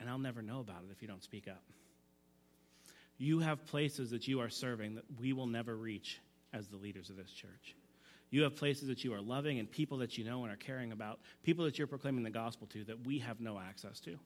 And 0.00 0.10
I'll 0.10 0.18
never 0.18 0.42
know 0.42 0.60
about 0.60 0.82
it 0.82 0.92
if 0.92 1.00
you 1.00 1.08
don't 1.08 1.22
speak 1.22 1.48
up. 1.48 1.62
You 3.18 3.40
have 3.40 3.66
places 3.66 4.10
that 4.10 4.28
you 4.28 4.40
are 4.40 4.48
serving 4.48 4.96
that 4.96 5.04
we 5.18 5.32
will 5.32 5.46
never 5.46 5.76
reach 5.76 6.20
as 6.52 6.68
the 6.68 6.76
leaders 6.76 7.10
of 7.10 7.16
this 7.16 7.30
church. 7.32 7.74
You 8.30 8.42
have 8.42 8.56
places 8.56 8.88
that 8.88 9.04
you 9.04 9.14
are 9.14 9.20
loving 9.20 9.58
and 9.58 9.70
people 9.70 9.98
that 9.98 10.18
you 10.18 10.24
know 10.24 10.42
and 10.44 10.52
are 10.52 10.56
caring 10.56 10.92
about, 10.92 11.20
people 11.42 11.64
that 11.64 11.78
you're 11.78 11.86
proclaiming 11.86 12.24
the 12.24 12.30
gospel 12.30 12.66
to 12.68 12.84
that 12.84 13.06
we 13.06 13.18
have 13.20 13.40
no 13.40 13.58
access 13.58 14.00
to. 14.00 14.18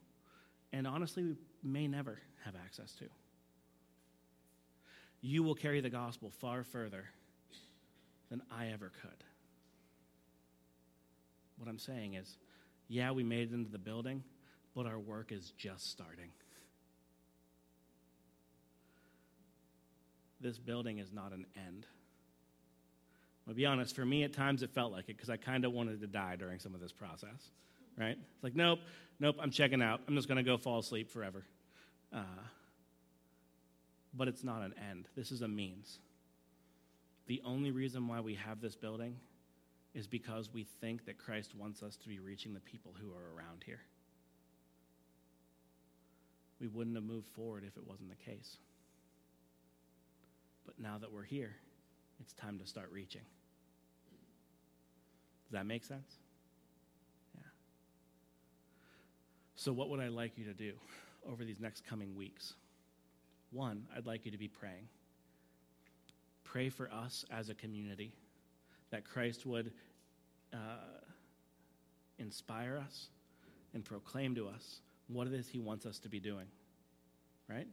And 0.73 0.87
honestly, 0.87 1.23
we 1.23 1.37
may 1.63 1.87
never 1.87 2.19
have 2.45 2.55
access 2.57 2.93
to. 2.95 3.05
You 5.21 5.45
will 5.45 5.55
carry 5.55 5.81
the 5.81 5.91
gospel 5.91 6.31
far 6.41 6.65
further 6.65 7.05
than 8.29 8.43
I 8.51 8.69
ever 8.69 8.91
could. 9.01 9.25
What 11.59 11.69
I'm 11.69 11.79
saying 11.79 12.15
is, 12.15 12.39
yeah, 12.89 13.13
we 13.13 13.23
made 13.23 13.53
it 13.53 13.55
into 13.55 13.71
the 13.71 13.79
building, 13.79 14.25
but 14.75 14.87
our 14.87 14.99
work 14.99 15.31
is 15.31 15.53
just 15.57 15.89
starting. 15.91 16.31
This 20.41 20.59
building 20.59 20.99
is 20.99 21.13
not 21.13 21.33
an 21.33 21.47
end. 21.57 21.87
I'll 23.49 23.55
be 23.55 23.67
honest, 23.67 23.97
for 23.97 24.05
me, 24.05 24.23
at 24.23 24.33
times 24.33 24.63
it 24.63 24.71
felt 24.71 24.93
like 24.93 25.09
it 25.09 25.17
because 25.17 25.31
I 25.31 25.37
kind 25.37 25.65
of 25.65 25.73
wanted 25.73 26.01
to 26.01 26.07
die 26.07 26.37
during 26.37 26.59
some 26.59 26.75
of 26.75 26.81
this 26.81 26.93
process, 26.93 27.51
right? 27.99 28.17
It's 28.35 28.45
like, 28.45 28.55
nope, 28.55 28.79
nope, 29.19 29.37
I'm 29.41 29.51
checking 29.51 29.83
out. 29.83 30.01
I'm 30.07 30.15
just 30.15 30.29
going 30.29 30.37
to 30.37 30.43
go 30.43 30.57
fall 30.57 30.79
asleep 30.79 31.11
forever. 31.11 31.45
Uh, 32.13 32.23
but 34.15 34.29
it's 34.29 34.45
not 34.45 34.63
an 34.63 34.75
end, 34.91 35.09
this 35.17 35.33
is 35.33 35.43
a 35.43 35.49
means. 35.49 35.99
The 37.27 37.41
only 37.45 37.71
reason 37.71 38.07
why 38.07 38.21
we 38.21 38.35
have 38.35 38.61
this 38.61 38.77
building 38.77 39.17
is 39.95 40.07
because 40.07 40.53
we 40.53 40.65
think 40.81 41.05
that 41.07 41.19
Christ 41.19 41.55
wants 41.55 41.83
us 41.83 41.97
to 41.97 42.09
be 42.09 42.19
reaching 42.19 42.55
the 42.55 42.61
people 42.61 42.95
who 43.01 43.11
are 43.13 43.37
around 43.37 43.63
here. 43.65 43.81
we 46.63 46.69
wouldn't 46.69 46.95
have 46.95 47.05
moved 47.05 47.27
forward 47.35 47.65
if 47.67 47.77
it 47.77 47.85
wasn't 47.87 48.09
the 48.09 48.31
case. 48.31 48.57
But 50.65 50.79
now 50.79 50.97
that 50.99 51.13
we're 51.13 51.25
here, 51.25 51.57
it's 52.23 52.33
time 52.35 52.59
to 52.59 52.67
start 52.67 52.89
reaching. 52.93 53.23
Does 55.45 55.59
that 55.59 55.67
make 55.67 55.85
sense? 55.85 56.17
Yeah. 57.35 57.43
So, 59.57 59.73
what 59.73 59.91
would 59.91 60.01
I 60.01 60.09
like 60.09 60.39
you 60.39 60.45
to 60.45 60.55
do 60.55 60.73
over 61.29 61.45
these 61.45 61.61
next 61.61 61.85
coming 61.85 62.17
weeks? 62.17 62.55
One, 63.51 63.85
I'd 63.95 64.07
like 64.07 64.25
you 64.25 64.31
to 64.31 64.39
be 64.39 64.49
praying. 64.49 64.89
Pray 66.45 66.69
for 66.69 66.91
us 66.91 67.25
as 67.31 67.51
a 67.51 67.55
community 67.55 68.13
that 68.91 69.05
Christ 69.05 69.45
would 69.45 69.73
uh, 70.55 70.57
inspire 72.19 72.79
us 72.79 73.09
and 73.75 73.85
proclaim 73.85 74.35
to 74.37 74.49
us 74.49 74.81
what 75.09 75.27
it 75.27 75.35
is 75.35 75.49
He 75.49 75.59
wants 75.59 75.87
us 75.87 75.99
to 76.01 76.09
be 76.09 76.21
doing. 76.21 76.47
Right? 77.49 77.67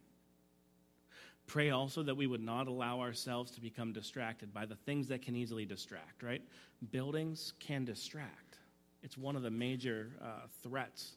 Pray 1.49 1.71
also 1.71 2.03
that 2.03 2.15
we 2.15 2.27
would 2.27 2.43
not 2.43 2.67
allow 2.67 3.01
ourselves 3.01 3.49
to 3.49 3.59
become 3.59 3.91
distracted 3.91 4.53
by 4.53 4.67
the 4.67 4.75
things 4.75 5.07
that 5.07 5.23
can 5.23 5.35
easily 5.35 5.65
distract, 5.65 6.21
right? 6.21 6.43
Buildings 6.91 7.53
can 7.59 7.83
distract. 7.83 8.59
It's 9.01 9.17
one 9.17 9.35
of 9.35 9.41
the 9.41 9.49
major 9.49 10.12
uh, 10.21 10.45
threats 10.62 11.13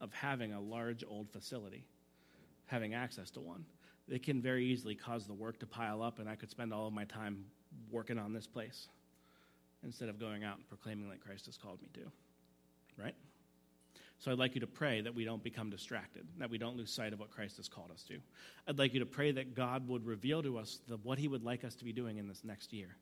of 0.00 0.14
having 0.14 0.54
a 0.54 0.60
large 0.60 1.04
old 1.06 1.28
facility, 1.28 1.84
having 2.64 2.94
access 2.94 3.30
to 3.32 3.40
one. 3.40 3.66
It 4.08 4.22
can 4.22 4.40
very 4.40 4.64
easily 4.64 4.94
cause 4.94 5.26
the 5.26 5.34
work 5.34 5.58
to 5.58 5.66
pile 5.66 6.02
up, 6.02 6.20
and 6.20 6.28
I 6.28 6.36
could 6.36 6.50
spend 6.50 6.72
all 6.72 6.86
of 6.86 6.94
my 6.94 7.04
time 7.04 7.44
working 7.90 8.18
on 8.18 8.32
this 8.32 8.46
place 8.46 8.88
instead 9.84 10.08
of 10.08 10.18
going 10.18 10.42
out 10.42 10.56
and 10.56 10.66
proclaiming 10.68 11.06
like 11.06 11.20
Christ 11.20 11.44
has 11.46 11.58
called 11.58 11.82
me 11.82 11.88
to, 11.92 13.02
right? 13.02 13.14
So 14.18 14.32
I'd 14.32 14.38
like 14.38 14.54
you 14.54 14.62
to 14.62 14.66
pray 14.66 15.02
that 15.02 15.14
we 15.14 15.24
don't 15.24 15.42
become 15.42 15.68
distracted, 15.68 16.26
that 16.38 16.48
we 16.48 16.58
don't 16.58 16.76
lose 16.76 16.90
sight 16.90 17.12
of 17.12 17.20
what 17.20 17.30
Christ 17.30 17.58
has 17.58 17.68
called 17.68 17.90
us 17.90 18.02
to. 18.04 18.18
I'd 18.66 18.78
like 18.78 18.94
you 18.94 19.00
to 19.00 19.06
pray 19.06 19.30
that 19.32 19.54
God 19.54 19.86
would 19.88 20.06
reveal 20.06 20.42
to 20.42 20.58
us 20.58 20.80
the, 20.88 20.96
what 20.96 21.18
He 21.18 21.28
would 21.28 21.44
like 21.44 21.64
us 21.64 21.74
to 21.76 21.84
be 21.84 21.92
doing 21.92 22.16
in 22.16 22.26
this 22.26 22.42
next 22.42 22.72
year. 22.72 22.96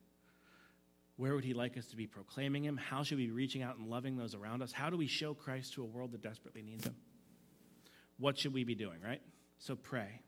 Where 1.17 1.35
would 1.35 1.45
He 1.45 1.55
like 1.55 1.79
us 1.79 1.87
to 1.87 1.97
be 1.97 2.09
proclaiming 2.09 2.65
Him? 2.65 2.77
How 2.77 3.05
should 3.05 3.19
we 3.19 3.27
be 3.27 3.33
reaching 3.33 3.63
out 3.63 3.79
and 3.79 3.89
loving 3.89 4.17
those 4.17 4.35
around 4.35 4.63
us? 4.63 4.73
How 4.73 4.91
do 4.91 4.97
we 4.97 5.07
show 5.07 5.35
Christ 5.35 5.75
to 5.75 5.83
a 5.83 5.87
world 5.87 6.13
that 6.13 6.23
desperately 6.23 6.63
needs 6.63 6.85
Him? 6.85 6.97
What 8.19 8.37
should 8.37 8.53
we 8.53 8.65
be 8.65 8.75
doing, 8.75 8.99
right? 9.05 9.23
So 9.59 9.77
pray. 9.77 10.21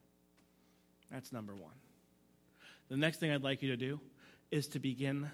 That's 1.11 1.33
number 1.33 1.55
one. 1.55 1.75
The 2.88 2.96
next 2.96 3.18
thing 3.18 3.33
I'd 3.33 3.42
like 3.42 3.62
you 3.62 3.70
to 3.70 3.77
do 3.77 4.01
is 4.53 4.68
to 4.68 4.79
begin 4.79 5.29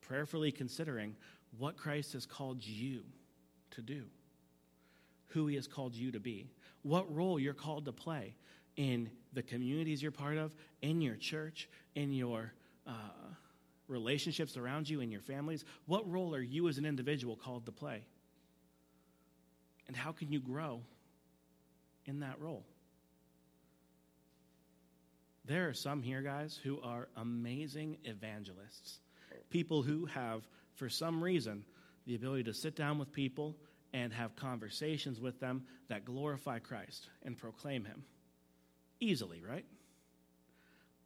prayerfully 0.00 0.50
considering 0.50 1.14
what 1.56 1.76
Christ 1.76 2.14
has 2.14 2.26
called 2.26 2.64
you 2.64 3.02
to 3.72 3.82
do 3.82 4.06
who 5.32 5.46
He 5.46 5.56
has 5.56 5.66
called 5.66 5.94
you 5.94 6.12
to 6.12 6.20
be, 6.20 6.50
what 6.82 7.14
role 7.14 7.38
you're 7.38 7.54
called 7.54 7.84
to 7.86 7.92
play 7.92 8.34
in 8.76 9.10
the 9.32 9.42
communities 9.42 10.02
you're 10.02 10.12
part 10.12 10.36
of, 10.36 10.54
in 10.80 11.00
your 11.00 11.16
church, 11.16 11.68
in 11.94 12.12
your 12.12 12.52
uh, 12.86 12.92
relationships 13.88 14.56
around 14.56 14.88
you, 14.88 15.00
in 15.00 15.10
your 15.10 15.20
families. 15.20 15.64
What 15.86 16.10
role 16.10 16.34
are 16.34 16.40
you 16.40 16.68
as 16.68 16.78
an 16.78 16.86
individual 16.86 17.36
called 17.36 17.66
to 17.66 17.72
play? 17.72 18.04
And 19.86 19.96
how 19.96 20.12
can 20.12 20.32
you 20.32 20.40
grow 20.40 20.80
in 22.06 22.20
that 22.20 22.40
role? 22.40 22.64
There 25.44 25.68
are 25.68 25.74
some 25.74 26.02
here, 26.02 26.22
guys, 26.22 26.58
who 26.62 26.80
are 26.82 27.08
amazing 27.16 27.98
evangelists. 28.04 29.00
People 29.50 29.82
who 29.82 30.06
have, 30.06 30.46
for 30.76 30.88
some 30.88 31.22
reason, 31.22 31.64
the 32.06 32.14
ability 32.14 32.44
to 32.44 32.54
sit 32.54 32.76
down 32.76 32.98
with 32.98 33.12
people 33.12 33.56
and 33.92 34.12
have 34.12 34.36
conversations 34.36 35.20
with 35.20 35.38
them 35.40 35.64
that 35.88 36.04
glorify 36.04 36.58
Christ 36.58 37.08
and 37.22 37.36
proclaim 37.36 37.84
Him. 37.84 38.04
Easily, 39.00 39.42
right? 39.46 39.64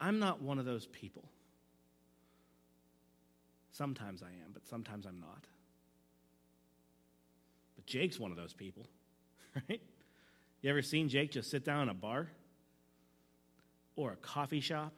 I'm 0.01 0.19
not 0.19 0.43
one 0.43 0.59
of 0.59 0.65
those 0.65 0.87
people. 0.87 1.25
Sometimes 3.73 4.23
I 4.23 4.29
am, 4.29 4.53
but 4.53 4.67
sometimes 4.67 5.07
I'm 5.07 5.21
not. 5.21 5.45
But 7.75 7.87
Jake's 7.87 8.19
one 8.19 8.31
of 8.31 8.37
those 8.37 8.53
people, 8.53 8.87
right? 9.69 9.81
You 10.63 10.71
ever 10.71 10.83
seen 10.83 11.09
Jake 11.09 11.33
just 11.33 11.51
sit 11.51 11.65
down 11.65 11.85
in 11.85 11.89
a 11.89 11.95
bar 11.95 12.29
or 13.95 14.13
a 14.13 14.17
coffee 14.17 14.61
shop 14.61 14.95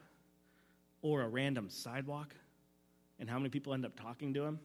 or 1.03 1.23
a 1.23 1.29
random 1.29 1.71
sidewalk? 1.71 2.35
And 3.19 3.29
how 3.29 3.39
many 3.39 3.51
people 3.51 3.75
end 3.75 3.85
up 3.85 3.99
talking 4.01 4.35
to 4.35 4.45
him? 4.45 4.61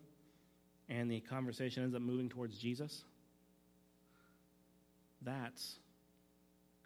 And 0.90 1.10
the 1.10 1.20
conversation 1.22 1.84
ends 1.84 1.96
up 1.96 2.02
moving 2.02 2.30
towards 2.30 2.58
Jesus? 2.58 3.04
That's 5.24 5.76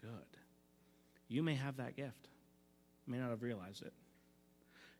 good. 0.01 0.11
You 1.27 1.43
may 1.43 1.55
have 1.55 1.77
that 1.77 1.95
gift, 1.95 2.27
you 3.05 3.13
may 3.13 3.19
not 3.19 3.29
have 3.29 3.43
realized 3.43 3.83
it. 3.83 3.93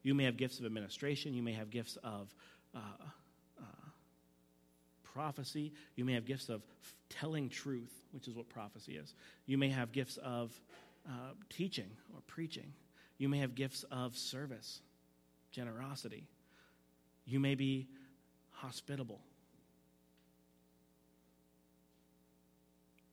You 0.04 0.14
may 0.14 0.26
have 0.26 0.38
gifts 0.38 0.60
of 0.60 0.66
administration, 0.66 1.34
you 1.34 1.44
may 1.44 1.54
have 1.54 1.70
gifts 1.70 1.98
of 2.04 2.34
uh, 2.76 2.80
uh, 3.60 3.64
prophecy, 5.04 5.74
you 5.96 6.06
may 6.06 6.14
have 6.14 6.26
gifts 6.26 6.50
of 6.50 6.62
f- 6.82 6.94
telling 7.10 7.50
truth, 7.50 7.92
which 8.12 8.28
is 8.28 8.36
what 8.36 8.48
prophecy 8.50 8.96
is. 8.96 9.14
You 9.46 9.58
may 9.58 9.70
have 9.70 9.92
gifts 9.92 10.18
of 10.18 10.54
uh, 11.08 11.34
teaching 11.50 11.90
or 12.14 12.22
preaching. 12.28 12.74
You 13.18 13.30
may 13.30 13.40
have 13.40 13.56
gifts 13.56 13.84
of 13.92 14.16
service, 14.16 14.82
generosity. 15.52 16.28
You 17.26 17.40
may 17.40 17.56
be 17.56 17.88
hospitable. 18.52 19.22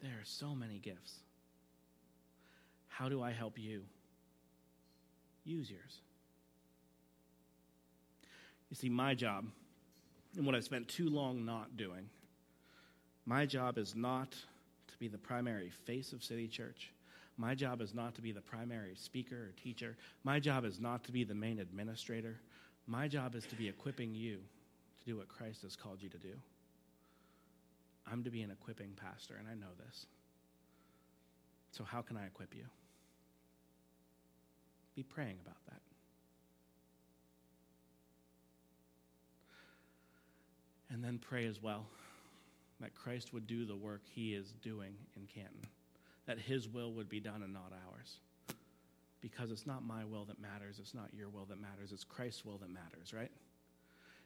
There 0.05 0.13
are 0.13 0.25
so 0.25 0.55
many 0.55 0.79
gifts. 0.79 1.15
How 2.89 3.09
do 3.09 3.23
I 3.23 3.31
help 3.31 3.59
you? 3.59 3.85
Use 5.45 5.71
yours. 5.71 6.01
You 8.69 8.77
see, 8.77 8.91
my 8.91 9.15
job, 9.15 9.47
and 10.37 10.45
what 10.45 10.55
I've 10.55 10.65
spent 10.65 10.89
too 10.89 11.09
long 11.09 11.47
not 11.47 11.79
doing, 11.79 12.11
my 13.25 13.47
job 13.47 13.79
is 13.79 13.97
not 13.97 14.33
to 14.33 14.99
be 14.99 15.09
the 15.09 15.17
primary 15.17 15.71
face 15.87 16.13
of 16.13 16.23
City 16.23 16.49
Church. 16.49 16.93
My 17.39 17.55
job 17.55 17.81
is 17.81 17.95
not 17.95 18.15
to 18.17 18.21
be 18.21 18.31
the 18.31 18.43
primary 18.43 18.97
speaker 18.97 19.37
or 19.37 19.53
teacher. 19.63 19.97
My 20.23 20.39
job 20.39 20.67
is 20.67 20.79
not 20.79 21.03
to 21.05 21.13
be 21.13 21.25
the 21.25 21.35
main 21.35 21.61
administrator. 21.61 22.37
My 22.87 23.09
job 23.09 23.35
is 23.35 23.47
to 23.47 23.55
be 23.55 23.71
equipping 23.71 24.15
you 24.15 24.37
to 24.99 25.05
do 25.07 25.17
what 25.17 25.29
Christ 25.29 25.63
has 25.63 25.77
called 25.77 26.03
you 26.03 26.11
to 26.11 26.19
do. 26.19 26.35
I'm 28.11 28.23
to 28.25 28.31
be 28.31 28.43
an 28.43 28.51
equipping 28.51 28.93
pastor, 28.97 29.37
and 29.39 29.49
I 29.49 29.55
know 29.55 29.73
this. 29.87 30.07
So, 31.71 31.85
how 31.85 32.03
can 32.03 32.17
I 32.17 32.27
equip 32.27 32.55
you? 32.55 32.65
Be 34.95 35.03
praying 35.03 35.39
about 35.43 35.57
that. 35.67 35.81
And 40.91 41.03
then 41.03 41.19
pray 41.19 41.47
as 41.47 41.61
well 41.61 41.87
that 42.81 42.95
Christ 42.95 43.33
would 43.33 43.47
do 43.47 43.65
the 43.65 43.75
work 43.75 44.03
he 44.05 44.35
is 44.35 44.53
doing 44.63 44.95
in 45.17 45.27
Canton, 45.27 45.67
that 46.27 46.39
his 46.39 46.69
will 46.69 46.93
would 46.93 47.09
be 47.09 47.19
done 47.19 47.43
and 47.43 47.53
not 47.53 47.73
ours. 47.89 48.19
Because 49.21 49.51
it's 49.51 49.67
not 49.67 49.85
my 49.85 50.05
will 50.05 50.27
that 50.27 50.41
matters, 50.41 50.79
it's 50.79 50.95
not 50.95 51.09
your 51.13 51.31
will 51.31 51.47
that 51.47 51.61
matters, 51.61 51.91
it's 51.93 52.05
Christ's 52.05 52.45
will 52.45 52.59
that 52.59 52.71
matters, 52.71 53.13
right? 53.13 53.31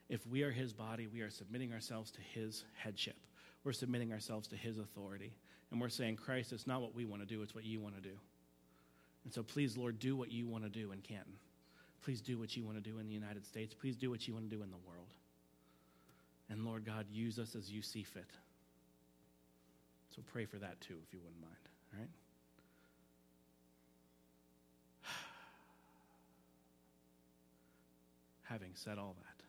If 0.09 0.27
we 0.27 0.43
are 0.43 0.51
his 0.51 0.73
body, 0.73 1.07
we 1.07 1.21
are 1.21 1.29
submitting 1.29 1.71
ourselves 1.71 2.11
to 2.11 2.19
his 2.21 2.65
headship 2.75 3.15
we're 3.63 3.73
submitting 3.73 4.11
ourselves 4.11 4.47
to 4.49 4.55
his 4.55 4.77
authority. 4.77 5.33
And 5.71 5.79
we're 5.79 5.89
saying, 5.89 6.15
Christ, 6.15 6.51
it's 6.51 6.65
not 6.65 6.81
what 6.81 6.95
we 6.95 7.05
want 7.05 7.21
to 7.21 7.27
do, 7.27 7.41
it's 7.41 7.53
what 7.53 7.65
you 7.65 7.79
want 7.79 7.95
to 7.95 8.01
do. 8.01 8.15
And 9.23 9.33
so 9.33 9.43
please, 9.43 9.77
Lord, 9.77 9.99
do 9.99 10.15
what 10.15 10.31
you 10.31 10.47
want 10.47 10.63
to 10.63 10.69
do 10.69 10.91
in 10.91 11.01
Canton. 11.01 11.33
Please 12.03 12.21
do 12.21 12.39
what 12.39 12.55
you 12.55 12.63
want 12.63 12.81
to 12.81 12.89
do 12.89 12.99
in 12.99 13.07
the 13.07 13.13
United 13.13 13.45
States. 13.45 13.73
Please 13.73 13.95
do 13.95 14.09
what 14.09 14.27
you 14.27 14.33
want 14.33 14.49
to 14.49 14.55
do 14.55 14.63
in 14.63 14.71
the 14.71 14.77
world. 14.87 15.13
And 16.49 16.65
Lord 16.65 16.85
God, 16.85 17.05
use 17.11 17.37
us 17.37 17.55
as 17.55 17.69
you 17.69 17.81
see 17.81 18.03
fit. 18.03 18.31
So 20.15 20.21
pray 20.31 20.45
for 20.45 20.57
that 20.57 20.79
too, 20.81 20.95
if 21.05 21.13
you 21.13 21.19
wouldn't 21.19 21.41
mind. 21.41 21.53
All 21.93 21.99
right? 21.99 22.09
Having 28.43 28.71
said 28.73 28.97
all 28.97 29.15
that, 29.19 29.43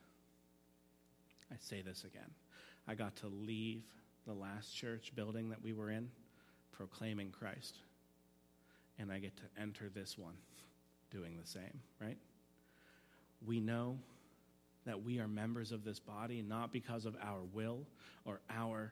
I 1.51 1.55
say 1.59 1.81
this 1.81 2.03
again. 2.03 2.29
I 2.87 2.93
got 2.93 3.15
to 3.17 3.27
leave 3.27 3.83
the 4.25 4.33
last 4.33 4.75
church 4.75 5.11
building 5.15 5.49
that 5.49 5.63
we 5.63 5.73
were 5.73 5.89
in 5.89 6.09
proclaiming 6.71 7.31
Christ. 7.31 7.75
And 8.99 9.11
I 9.11 9.19
get 9.19 9.35
to 9.37 9.43
enter 9.61 9.89
this 9.93 10.17
one 10.17 10.35
doing 11.11 11.37
the 11.39 11.47
same, 11.47 11.81
right? 11.99 12.17
We 13.45 13.59
know 13.59 13.97
that 14.85 15.03
we 15.03 15.19
are 15.19 15.27
members 15.27 15.71
of 15.71 15.83
this 15.83 15.99
body 15.99 16.41
not 16.41 16.71
because 16.71 17.05
of 17.05 17.15
our 17.21 17.41
will 17.53 17.85
or 18.25 18.39
our 18.49 18.91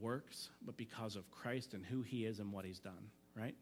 works, 0.00 0.48
but 0.64 0.76
because 0.76 1.16
of 1.16 1.30
Christ 1.30 1.74
and 1.74 1.84
who 1.84 2.02
he 2.02 2.24
is 2.24 2.38
and 2.38 2.52
what 2.52 2.64
he's 2.64 2.78
done, 2.78 3.10
right? 3.36 3.54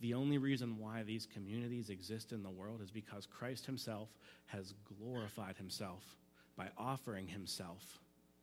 The 0.00 0.14
only 0.14 0.38
reason 0.38 0.78
why 0.78 1.02
these 1.02 1.26
communities 1.32 1.90
exist 1.90 2.32
in 2.32 2.42
the 2.42 2.50
world 2.50 2.80
is 2.82 2.90
because 2.90 3.26
Christ 3.26 3.66
himself 3.66 4.08
has 4.46 4.74
glorified 4.98 5.56
himself 5.56 6.02
by 6.56 6.68
offering 6.76 7.28
himself 7.28 8.00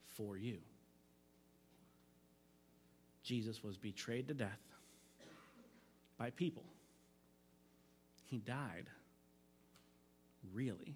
for 0.07 0.37
you. 0.37 0.57
Jesus 3.23 3.63
was 3.63 3.77
betrayed 3.77 4.27
to 4.27 4.33
death, 4.33 4.59
by 6.17 6.29
people. 6.31 6.63
He 8.25 8.37
died, 8.37 8.85
really. 10.53 10.95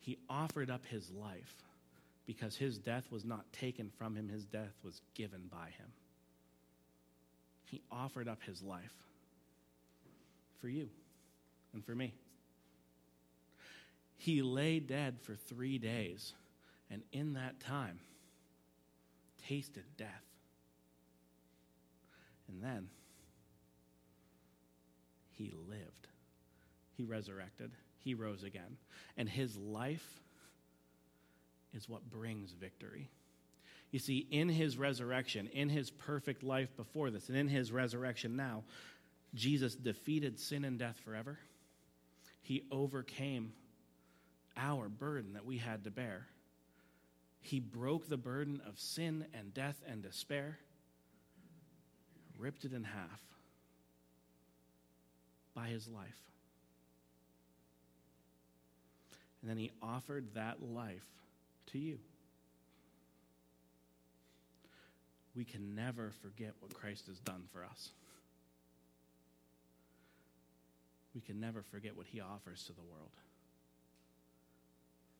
He 0.00 0.18
offered 0.28 0.70
up 0.70 0.84
his 0.86 1.10
life 1.10 1.54
because 2.26 2.56
his 2.56 2.78
death 2.78 3.04
was 3.10 3.24
not 3.24 3.52
taken 3.52 3.90
from 3.98 4.16
him, 4.16 4.28
his 4.28 4.44
death 4.44 4.74
was 4.84 5.00
given 5.14 5.42
by 5.50 5.66
him. 5.78 5.86
He 7.64 7.82
offered 7.90 8.28
up 8.28 8.42
his 8.42 8.62
life 8.62 8.94
for 10.60 10.68
you 10.68 10.88
and 11.72 11.84
for 11.84 11.94
me. 11.94 12.14
He 14.16 14.42
lay 14.42 14.80
dead 14.80 15.20
for 15.20 15.34
three 15.34 15.78
days, 15.78 16.32
and 16.90 17.02
in 17.12 17.34
that 17.34 17.60
time, 17.60 18.00
tasted 19.48 19.84
death. 19.96 20.08
And 22.48 22.62
then 22.62 22.88
he 25.32 25.52
lived. 25.68 26.08
He 26.96 27.04
resurrected. 27.04 27.72
He 27.98 28.14
rose 28.14 28.42
again. 28.42 28.76
And 29.16 29.28
his 29.28 29.56
life 29.56 30.06
is 31.74 31.88
what 31.88 32.08
brings 32.08 32.52
victory. 32.52 33.10
You 33.90 33.98
see, 33.98 34.26
in 34.30 34.48
his 34.48 34.78
resurrection, 34.78 35.48
in 35.48 35.68
his 35.68 35.90
perfect 35.90 36.42
life 36.42 36.74
before 36.76 37.10
this, 37.10 37.28
and 37.28 37.36
in 37.36 37.48
his 37.48 37.70
resurrection 37.70 38.36
now, 38.36 38.64
Jesus 39.34 39.74
defeated 39.74 40.38
sin 40.38 40.64
and 40.64 40.78
death 40.78 40.98
forever. 41.04 41.38
He 42.42 42.62
overcame 42.70 43.52
our 44.56 44.88
burden 44.88 45.34
that 45.34 45.44
we 45.44 45.58
had 45.58 45.84
to 45.84 45.90
bear. 45.90 46.26
He 47.46 47.60
broke 47.60 48.08
the 48.08 48.16
burden 48.16 48.60
of 48.66 48.76
sin 48.76 49.24
and 49.32 49.54
death 49.54 49.80
and 49.86 50.02
despair, 50.02 50.58
ripped 52.36 52.64
it 52.64 52.72
in 52.72 52.82
half 52.82 53.22
by 55.54 55.68
his 55.68 55.86
life. 55.86 56.18
And 59.40 59.48
then 59.48 59.58
he 59.58 59.70
offered 59.80 60.34
that 60.34 60.60
life 60.60 61.06
to 61.66 61.78
you. 61.78 62.00
We 65.36 65.44
can 65.44 65.76
never 65.76 66.10
forget 66.22 66.54
what 66.58 66.74
Christ 66.74 67.06
has 67.06 67.20
done 67.20 67.44
for 67.52 67.64
us. 67.64 67.90
We 71.14 71.20
can 71.20 71.38
never 71.38 71.62
forget 71.62 71.96
what 71.96 72.08
he 72.08 72.20
offers 72.20 72.64
to 72.64 72.72
the 72.72 72.82
world. 72.82 73.12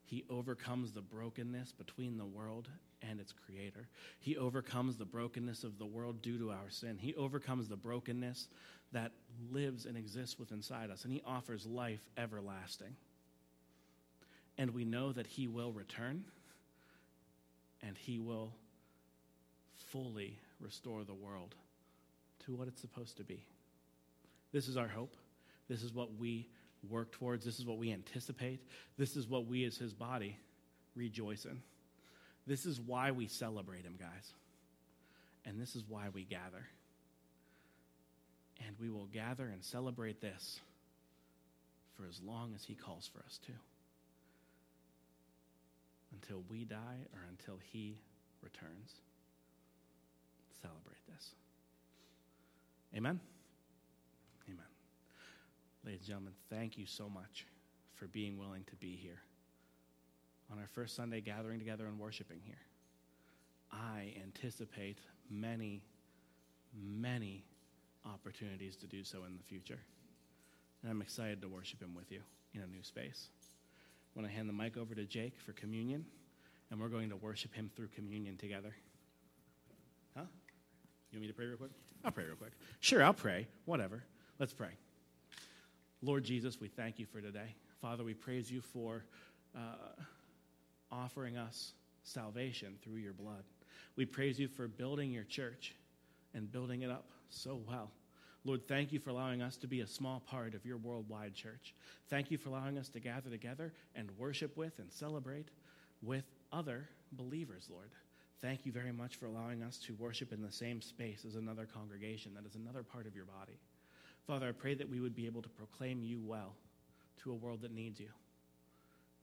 He 0.07 0.23
overcomes 0.29 0.93
the 0.93 1.01
brokenness 1.01 1.73
between 1.73 2.17
the 2.17 2.25
world 2.25 2.69
and 3.01 3.19
its 3.19 3.33
creator. 3.33 3.89
He 4.21 4.37
overcomes 4.37 4.95
the 4.95 5.05
brokenness 5.05 5.65
of 5.65 5.77
the 5.77 5.85
world 5.85 6.21
due 6.21 6.39
to 6.39 6.49
our 6.51 6.69
sin. 6.69 6.97
He 6.97 7.13
overcomes 7.15 7.67
the 7.67 7.75
brokenness 7.75 8.47
that 8.93 9.11
lives 9.51 9.85
and 9.85 9.97
exists 9.97 10.39
within 10.39 10.59
inside 10.59 10.91
us, 10.91 11.03
and 11.03 11.11
he 11.11 11.21
offers 11.27 11.65
life 11.65 11.99
everlasting. 12.17 12.95
And 14.57 14.73
we 14.73 14.85
know 14.85 15.11
that 15.11 15.27
he 15.27 15.47
will 15.47 15.73
return 15.73 16.23
and 17.83 17.97
he 17.97 18.17
will 18.17 18.53
fully 19.89 20.39
restore 20.61 21.03
the 21.03 21.13
world 21.13 21.53
to 22.45 22.55
what 22.55 22.69
it's 22.69 22.79
supposed 22.79 23.17
to 23.17 23.25
be. 23.25 23.45
This 24.53 24.69
is 24.69 24.77
our 24.77 24.87
hope. 24.87 25.15
This 25.67 25.83
is 25.83 25.93
what 25.93 26.15
we 26.17 26.47
work 26.89 27.11
towards. 27.11 27.45
This 27.45 27.59
is 27.59 27.65
what 27.65 27.77
we 27.77 27.91
anticipate. 27.91 28.61
This 28.97 29.15
is 29.15 29.27
what 29.27 29.45
we, 29.45 29.65
as 29.65 29.77
his 29.77 29.93
body, 29.93 30.37
rejoice 30.95 31.45
in. 31.45 31.61
This 32.45 32.65
is 32.65 32.79
why 32.79 33.11
we 33.11 33.27
celebrate 33.27 33.83
him, 33.83 33.95
guys. 33.99 34.33
And 35.45 35.59
this 35.59 35.75
is 35.75 35.83
why 35.87 36.09
we 36.13 36.23
gather. 36.23 36.65
And 38.65 38.75
we 38.79 38.89
will 38.89 39.05
gather 39.05 39.45
and 39.45 39.63
celebrate 39.63 40.21
this 40.21 40.59
for 41.95 42.05
as 42.07 42.21
long 42.25 42.53
as 42.55 42.63
he 42.63 42.73
calls 42.73 43.07
for 43.07 43.19
us 43.25 43.39
to. 43.45 43.51
Until 46.13 46.43
we 46.49 46.63
die 46.63 47.05
or 47.13 47.19
until 47.29 47.59
he 47.71 47.97
returns. 48.41 48.93
Celebrate 50.61 51.05
this. 51.07 51.31
Amen. 52.95 53.19
Ladies 55.83 56.01
and 56.01 56.07
gentlemen, 56.07 56.33
thank 56.49 56.77
you 56.77 56.85
so 56.85 57.09
much 57.09 57.45
for 57.93 58.07
being 58.07 58.37
willing 58.37 58.63
to 58.65 58.75
be 58.75 58.95
here 58.95 59.21
on 60.51 60.59
our 60.59 60.67
first 60.67 60.95
Sunday 60.95 61.21
gathering 61.21 61.59
together 61.59 61.85
and 61.85 61.99
worshiping 61.99 62.39
here. 62.43 62.59
I 63.71 64.13
anticipate 64.21 64.99
many, 65.29 65.83
many 66.73 67.45
opportunities 68.05 68.75
to 68.77 68.87
do 68.87 69.03
so 69.03 69.25
in 69.25 69.37
the 69.37 69.43
future. 69.43 69.79
And 70.81 70.91
I'm 70.91 71.01
excited 71.01 71.41
to 71.41 71.47
worship 71.47 71.81
Him 71.81 71.95
with 71.95 72.11
you 72.11 72.21
in 72.53 72.61
a 72.61 72.67
new 72.67 72.83
space. 72.83 73.29
I 74.15 74.19
want 74.19 74.29
to 74.29 74.35
hand 74.35 74.47
the 74.47 74.53
mic 74.53 74.77
over 74.77 74.95
to 74.95 75.05
Jake 75.05 75.39
for 75.39 75.53
communion, 75.53 76.05
and 76.71 76.79
we're 76.79 76.87
going 76.87 77.09
to 77.09 77.17
worship 77.17 77.53
Him 77.53 77.69
through 77.75 77.89
communion 77.89 78.37
together. 78.37 78.75
Huh? 80.15 80.23
You 81.11 81.17
want 81.17 81.21
me 81.21 81.27
to 81.27 81.33
pray 81.33 81.45
real 81.45 81.57
quick? 81.57 81.71
I'll 82.03 82.11
pray 82.11 82.25
real 82.25 82.35
quick. 82.35 82.53
Sure, 82.79 83.03
I'll 83.03 83.13
pray. 83.13 83.47
Whatever. 83.65 84.03
Let's 84.39 84.53
pray. 84.53 84.71
Lord 86.01 86.23
Jesus, 86.23 86.59
we 86.59 86.67
thank 86.67 86.99
you 86.99 87.05
for 87.05 87.21
today. 87.21 87.55
Father, 87.81 88.03
we 88.03 88.13
praise 88.13 88.51
you 88.51 88.61
for 88.61 89.03
uh, 89.55 90.01
offering 90.91 91.37
us 91.37 91.73
salvation 92.03 92.75
through 92.83 92.97
your 92.97 93.13
blood. 93.13 93.43
We 93.95 94.05
praise 94.05 94.39
you 94.39 94.47
for 94.47 94.67
building 94.67 95.11
your 95.11 95.23
church 95.23 95.75
and 96.33 96.51
building 96.51 96.83
it 96.83 96.91
up 96.91 97.05
so 97.29 97.59
well. 97.67 97.91
Lord, 98.45 98.67
thank 98.67 98.93
you 98.93 98.99
for 98.99 99.09
allowing 99.09 99.41
us 99.41 99.57
to 99.57 99.67
be 99.67 99.81
a 99.81 99.87
small 99.87 100.21
part 100.21 100.53
of 100.53 100.65
your 100.65 100.77
worldwide 100.77 101.33
church. 101.33 101.73
Thank 102.09 102.31
you 102.31 102.37
for 102.37 102.49
allowing 102.49 102.77
us 102.77 102.87
to 102.89 102.99
gather 102.99 103.29
together 103.29 103.73
and 103.95 104.09
worship 104.17 104.55
with 104.55 104.77
and 104.79 104.91
celebrate 104.91 105.49
with 106.01 106.23
other 106.53 106.87
believers, 107.11 107.67
Lord. 107.69 107.89
Thank 108.41 108.65
you 108.65 108.71
very 108.71 108.91
much 108.91 109.15
for 109.15 109.25
allowing 109.25 109.63
us 109.63 109.77
to 109.79 109.95
worship 109.95 110.31
in 110.31 110.41
the 110.41 110.51
same 110.51 110.81
space 110.81 111.25
as 111.25 111.35
another 111.35 111.65
congregation 111.65 112.33
that 112.35 112.45
is 112.45 112.55
another 112.55 112.83
part 112.83 113.07
of 113.07 113.15
your 113.15 113.25
body. 113.25 113.59
Father, 114.27 114.49
I 114.49 114.51
pray 114.51 114.73
that 114.73 114.89
we 114.89 114.99
would 114.99 115.15
be 115.15 115.25
able 115.25 115.41
to 115.41 115.47
proclaim 115.47 116.03
you 116.03 116.19
well 116.19 116.53
to 117.23 117.31
a 117.31 117.33
world 117.33 117.61
that 117.61 117.73
needs 117.73 117.97
you. 117.97 118.09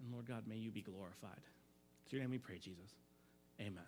And 0.00 0.10
Lord 0.10 0.26
God, 0.26 0.44
may 0.48 0.56
you 0.56 0.70
be 0.70 0.80
glorified. 0.80 1.42
It's 2.02 2.12
your 2.12 2.22
name 2.22 2.30
we 2.30 2.38
pray, 2.38 2.56
Jesus. 2.56 2.90
Amen. 3.60 3.84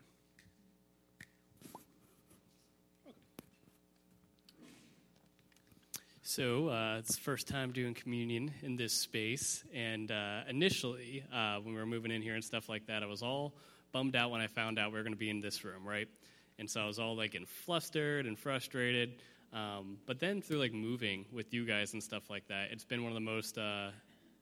So 6.22 6.68
uh, 6.68 6.98
it's 6.98 7.16
first 7.16 7.48
time 7.48 7.72
doing 7.72 7.94
communion 7.94 8.52
in 8.62 8.76
this 8.76 8.92
space, 8.92 9.64
and 9.72 10.10
uh, 10.10 10.40
initially, 10.50 11.24
uh, 11.32 11.60
when 11.60 11.72
we 11.72 11.80
were 11.80 11.86
moving 11.86 12.10
in 12.10 12.20
here 12.20 12.34
and 12.34 12.44
stuff 12.44 12.68
like 12.68 12.88
that, 12.88 13.02
I 13.02 13.06
was 13.06 13.22
all 13.22 13.54
bummed 13.90 14.16
out 14.16 14.30
when 14.32 14.42
I 14.42 14.48
found 14.48 14.78
out 14.78 14.90
we 14.92 14.98
were 14.98 15.02
going 15.02 15.14
to 15.14 15.18
be 15.18 15.30
in 15.30 15.40
this 15.40 15.64
room, 15.64 15.88
right? 15.88 16.08
And 16.58 16.68
so 16.68 16.82
I 16.82 16.86
was 16.86 16.98
all 16.98 17.16
like 17.16 17.30
getting 17.30 17.46
flustered 17.46 18.26
and 18.26 18.38
frustrated. 18.38 19.14
Um, 19.52 19.98
but 20.06 20.18
then 20.20 20.42
through 20.42 20.58
like 20.58 20.72
moving 20.72 21.24
with 21.32 21.54
you 21.54 21.64
guys 21.64 21.92
and 21.92 22.02
stuff 22.02 22.28
like 22.28 22.46
that, 22.48 22.70
it's 22.70 22.84
been 22.84 23.02
one 23.02 23.12
of 23.12 23.14
the 23.14 23.20
most 23.20 23.58
uh, 23.58 23.90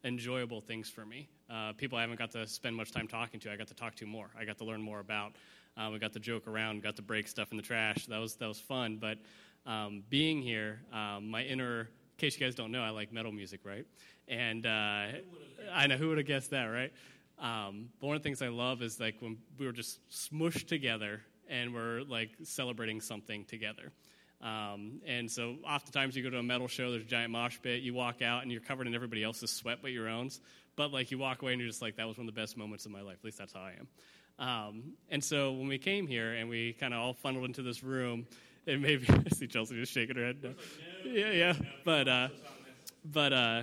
enjoyable 0.05 0.61
things 0.61 0.88
for 0.88 1.05
me. 1.05 1.28
Uh, 1.50 1.72
people 1.72 1.98
I 1.98 2.02
haven't 2.02 2.18
got 2.18 2.30
to 2.32 2.46
spend 2.46 2.74
much 2.74 2.92
time 2.92 3.07
talking 3.07 3.40
to, 3.40 3.52
I 3.52 3.57
got 3.57 3.68
to 3.68 3.74
talk 3.74 3.94
to 3.96 4.07
more. 4.07 4.30
I 4.38 4.44
got 4.44 4.59
to 4.59 4.64
learn 4.64 4.82
more 4.82 5.00
about. 5.00 5.32
Uh, 5.76 5.90
we 5.92 5.98
got 5.98 6.12
to 6.12 6.20
joke 6.20 6.46
around, 6.46 6.82
got 6.82 6.96
to 6.96 7.02
break 7.02 7.26
stuff 7.28 7.50
in 7.50 7.57
the 7.57 7.62
trash. 7.62 8.07
That 8.07 8.18
was 8.18 8.36
that 8.36 8.46
was 8.46 8.61
fun. 8.61 8.98
But 9.00 9.18
um, 9.66 10.02
being 10.09 10.40
here, 10.40 10.80
um, 10.92 11.28
my 11.30 11.42
inner, 11.42 11.80
in 11.80 11.86
case 12.18 12.38
you 12.38 12.46
guys 12.46 12.55
don't 12.55 12.70
know, 12.70 12.82
I 12.82 12.90
like 12.90 13.12
metal 13.12 13.32
music, 13.32 13.61
right? 13.64 13.86
And 14.28 14.66
uh, 14.66 15.07
I 15.72 15.86
know 15.86 15.96
who 15.96 16.09
would 16.09 16.18
have 16.18 16.26
guessed 16.26 16.50
that, 16.50 16.66
right? 16.66 16.92
Um, 17.38 17.88
but 18.00 18.07
one 18.07 18.16
of 18.16 18.22
the 18.22 18.26
things 18.26 18.42
I 18.42 18.48
love 18.48 18.82
is 18.82 19.00
like 19.00 19.16
when 19.20 19.36
we 19.59 19.66
were 19.66 19.72
just 19.72 19.98
smushed 20.09 20.68
together 20.68 21.22
and 21.48 21.74
we're 21.74 22.02
like 22.02 22.30
celebrating 22.42 23.00
something 23.00 23.44
together. 23.44 23.92
Um, 24.41 25.01
and 25.07 25.30
so 25.30 25.57
oftentimes 25.66 26.16
you 26.16 26.22
go 26.22 26.30
to 26.30 26.39
a 26.39 26.43
metal 26.43 26.68
show, 26.68 26.91
there's 26.91 27.05
a 27.05 27.07
giant 27.07 27.30
mosh 27.30 27.59
pit, 27.62 27.82
you 27.82 27.95
walk 27.95 28.20
out 28.20 28.43
and 28.43 28.53
you're 28.53 28.61
covered 28.61 28.87
in 28.87 28.95
everybody 28.95 29.22
else's 29.22 29.51
sweat 29.51 29.78
but 29.80 29.91
your 29.91 30.09
own. 30.09 30.30
But 30.76 30.93
like 30.93 31.11
you 31.11 31.18
walk 31.18 31.43
away 31.43 31.53
and 31.53 31.61
you're 31.61 31.70
just 31.70 31.80
like, 31.80 31.97
that 31.97 32.07
was 32.07 32.18
one 32.18 32.28
of 32.28 32.35
the 32.35 32.41
best 32.41 32.57
moments 32.57 32.85
of 32.85 32.93
my 32.93 33.01
life. 33.01 33.16
At 33.20 33.24
least 33.24 33.39
that's 33.39 33.53
how 33.53 33.61
I 33.61 33.72
am. 33.78 33.89
Um, 34.39 34.82
and 35.11 35.22
so 35.22 35.53
when 35.53 35.68
we 35.68 35.78
came 35.78 36.07
here 36.07 36.35
and 36.35 36.49
we 36.49 36.72
kind 36.74 36.93
of 36.93 37.01
all 37.01 37.14
funneled 37.14 37.45
into 37.45 37.62
this 37.62 37.82
room, 37.82 38.26
and 38.66 38.82
maybe 38.82 39.07
I 39.09 39.28
see 39.35 39.47
Chelsea 39.47 39.76
just 39.76 39.93
shaking 39.93 40.16
her 40.16 40.24
head. 40.24 40.43
No. 40.43 40.55
Yeah, 41.05 41.30
yeah. 41.30 41.53
But 41.85 42.09
uh, 42.09 42.28
but 43.05 43.32
uh, 43.32 43.62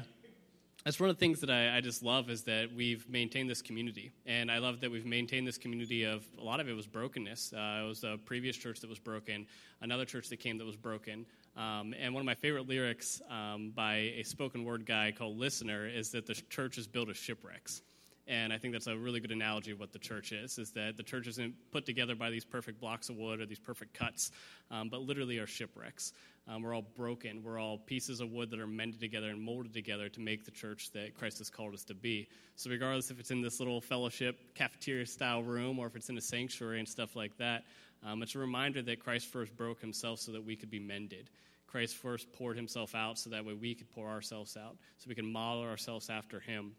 that's 0.84 1.00
one 1.00 1.10
of 1.10 1.16
the 1.16 1.20
things 1.20 1.42
that 1.42 1.50
I, 1.50 1.78
I, 1.78 1.82
just 1.82 2.02
love 2.02 2.30
is 2.30 2.44
that 2.44 2.74
we've 2.74 3.08
maintained 3.08 3.50
this 3.50 3.62
community, 3.62 4.12
and 4.26 4.52
I 4.52 4.58
love 4.58 4.82
that 4.82 4.90
we've 4.90 5.06
maintained 5.06 5.48
this 5.48 5.58
community 5.58 6.04
of 6.06 6.26
a 6.40 6.44
lot 6.44 6.60
of 6.60 6.68
it 6.68 6.74
was 6.74 6.88
brokenness. 6.88 7.54
Uh, 7.54 7.82
it 7.84 7.88
was 7.88 8.04
a 8.04 8.18
previous 8.26 8.58
church 8.58 8.80
that 8.80 8.90
was 8.90 9.00
broken, 9.00 9.46
another 9.82 10.06
church 10.06 10.30
that 10.30 10.38
came 10.38 10.58
that 10.58 10.66
was 10.66 10.76
broken, 10.76 11.26
um, 11.56 11.94
and 12.00 12.14
one 12.14 12.22
of 12.22 12.26
my 12.26 12.36
favorite 12.36 12.68
lyrics 12.68 13.22
um, 13.30 13.72
by 13.76 14.14
a 14.18 14.24
spoken 14.24 14.64
word 14.64 14.86
guy 14.86 15.14
called 15.16 15.38
Listener 15.38 15.88
is 15.88 16.12
that 16.12 16.26
the 16.26 16.34
church 16.50 16.78
is 16.78 16.88
built 16.88 17.10
of 17.10 17.18
shipwrecks. 17.18 17.82
And 18.28 18.54
I 18.54 18.58
think 18.58 18.74
that's 18.74 18.88
a 18.88 18.96
really 18.96 19.20
good 19.20 19.32
analogy 19.32 19.72
of 19.72 19.80
what 19.80 19.92
the 19.92 20.00
church 20.00 20.32
is, 20.32 20.58
is 20.58 20.72
that 20.72 20.96
the 20.96 21.04
church 21.04 21.28
isn't 21.28 21.54
put 21.72 21.86
together 21.86 22.16
by 22.16 22.30
these 22.30 22.46
perfect 22.46 22.80
blocks 22.80 23.10
of 23.10 23.18
wood 23.18 23.42
or 23.42 23.46
these 23.46 23.60
perfect 23.60 23.94
cuts, 23.94 24.32
um, 24.70 24.90
but 24.90 25.02
literally 25.02 25.40
are 25.40 25.48
shipwrecks. 25.48 26.14
Um, 26.48 26.64
we're 26.64 26.74
all 26.74 26.86
broken. 26.96 27.44
We're 27.44 27.60
all 27.60 27.78
pieces 27.78 28.20
of 28.20 28.32
wood 28.32 28.50
that 28.50 28.60
are 28.60 28.68
mended 28.68 29.00
together 29.00 29.30
and 29.30 29.42
molded 29.42 29.74
together 29.74 30.10
to 30.10 30.20
make 30.20 30.44
the 30.44 30.52
church 30.52 30.92
that 30.92 31.16
Christ 31.16 31.38
has 31.38 31.50
called 31.50 31.74
us 31.74 31.84
to 31.86 31.94
be. 31.94 32.28
So, 32.56 32.70
regardless 32.70 33.12
if 33.12 33.20
it's 33.20 33.32
in 33.32 33.42
this 33.42 33.60
little 33.60 33.80
fellowship 33.80 34.56
cafeteria 34.56 35.06
style 35.06 35.44
room 35.44 35.78
or 35.80 35.88
if 35.88 35.96
it's 35.96 36.10
in 36.10 36.18
a 36.18 36.22
sanctuary 36.22 36.80
and 36.80 36.88
stuff 36.88 37.16
like 37.16 37.38
that, 37.38 37.64
um, 38.04 38.24
it's 38.24 38.36
a 38.36 38.40
reminder 38.40 38.82
that 38.82 39.00
Christ 39.00 39.28
first 39.28 39.56
broke 39.56 39.80
himself 39.80 40.20
so 40.20 40.32
that 40.32 40.44
we 40.44 40.56
could 40.56 40.72
be 40.72 40.80
mended. 40.80 41.30
Christ 41.68 41.96
first 41.96 42.32
poured 42.34 42.58
himself 42.58 42.96
out 42.96 43.18
so 43.18 43.30
that 43.30 43.46
way 43.46 43.54
we 43.54 43.76
could 43.76 43.90
pour 43.92 44.10
ourselves 44.10 44.58
out, 44.58 44.76
so 44.98 45.08
we 45.08 45.16
can 45.16 45.32
model 45.32 45.64
ourselves 45.64 46.10
after 46.10 46.40
him. 46.40 46.74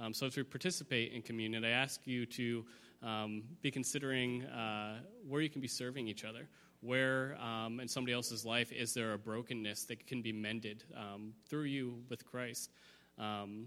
Um, 0.00 0.14
so 0.14 0.26
as 0.26 0.36
we 0.36 0.44
participate 0.44 1.12
in 1.12 1.20
communion, 1.20 1.64
I 1.64 1.70
ask 1.70 2.00
you 2.06 2.24
to 2.26 2.64
um, 3.02 3.42
be 3.60 3.70
considering 3.70 4.44
uh, 4.44 5.00
where 5.28 5.42
you 5.42 5.50
can 5.50 5.60
be 5.60 5.68
serving 5.68 6.08
each 6.08 6.24
other. 6.24 6.48
Where 6.82 7.36
um, 7.40 7.78
in 7.80 7.88
somebody 7.88 8.14
else's 8.14 8.44
life 8.44 8.72
is 8.72 8.94
there 8.94 9.12
a 9.12 9.18
brokenness 9.18 9.84
that 9.84 10.06
can 10.06 10.22
be 10.22 10.32
mended 10.32 10.84
um, 10.96 11.34
through 11.48 11.64
you 11.64 12.02
with 12.08 12.24
Christ? 12.24 12.70
Um, 13.18 13.66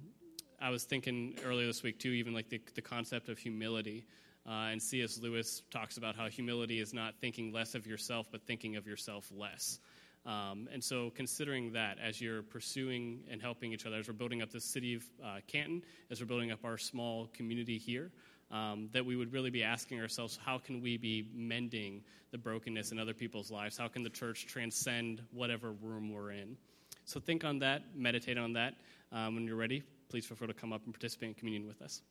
I 0.59 0.69
was 0.69 0.83
thinking 0.83 1.35
earlier 1.45 1.67
this 1.67 1.83
week, 1.83 1.99
too, 1.99 2.09
even 2.09 2.33
like 2.33 2.49
the, 2.49 2.61
the 2.73 2.81
concept 2.81 3.29
of 3.29 3.37
humility. 3.37 4.05
Uh, 4.47 4.69
and 4.71 4.81
C.S. 4.81 5.19
Lewis 5.21 5.61
talks 5.71 5.97
about 5.97 6.15
how 6.15 6.27
humility 6.27 6.79
is 6.79 6.93
not 6.93 7.15
thinking 7.21 7.53
less 7.53 7.75
of 7.75 7.85
yourself, 7.85 8.27
but 8.31 8.41
thinking 8.47 8.75
of 8.75 8.87
yourself 8.87 9.31
less. 9.35 9.79
Um, 10.25 10.69
and 10.71 10.81
so, 10.81 11.11
considering 11.15 11.73
that 11.73 11.97
as 11.99 12.21
you're 12.21 12.43
pursuing 12.43 13.23
and 13.29 13.41
helping 13.41 13.73
each 13.73 13.85
other, 13.85 13.97
as 13.97 14.07
we're 14.07 14.13
building 14.13 14.41
up 14.41 14.51
the 14.51 14.61
city 14.61 14.95
of 14.95 15.03
uh, 15.23 15.39
Canton, 15.47 15.83
as 16.09 16.21
we're 16.21 16.27
building 16.27 16.51
up 16.51 16.63
our 16.63 16.77
small 16.77 17.27
community 17.33 17.77
here, 17.77 18.11
um, 18.53 18.87
that 18.93 19.03
we 19.03 19.15
would 19.15 19.33
really 19.33 19.49
be 19.49 19.63
asking 19.63 19.99
ourselves 19.99 20.39
how 20.45 20.59
can 20.59 20.79
we 20.79 20.95
be 20.95 21.27
mending 21.33 22.01
the 22.31 22.37
brokenness 22.37 22.91
in 22.91 22.99
other 22.99 23.13
people's 23.13 23.51
lives? 23.51 23.77
How 23.77 23.87
can 23.87 24.03
the 24.03 24.09
church 24.09 24.45
transcend 24.45 25.21
whatever 25.31 25.71
room 25.71 26.13
we're 26.13 26.31
in? 26.31 26.55
So, 27.05 27.19
think 27.19 27.43
on 27.43 27.59
that, 27.59 27.81
meditate 27.95 28.37
on 28.37 28.53
that. 28.53 28.75
Um, 29.11 29.35
when 29.35 29.45
you're 29.45 29.57
ready, 29.57 29.83
please 30.07 30.25
feel 30.25 30.37
free 30.37 30.47
to 30.47 30.53
come 30.53 30.71
up 30.71 30.81
and 30.85 30.93
participate 30.93 31.29
in 31.29 31.35
communion 31.35 31.67
with 31.67 31.81
us. 31.81 32.01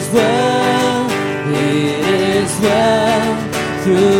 Is 0.00 0.08
well, 0.14 1.10
it 1.52 2.04
is 2.06 2.60
well 2.60 3.82
through 3.82 4.19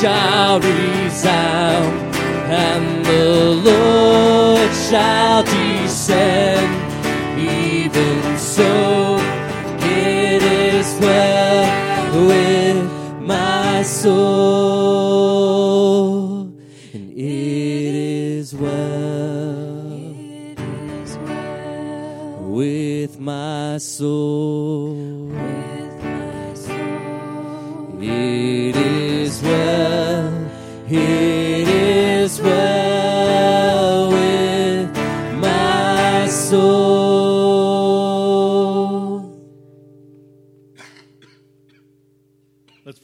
shall 0.00 0.60
resound, 0.60 2.14
and 2.50 3.04
the 3.06 3.34
Lord 3.64 4.70
shall 4.74 5.42
descend. 5.42 6.75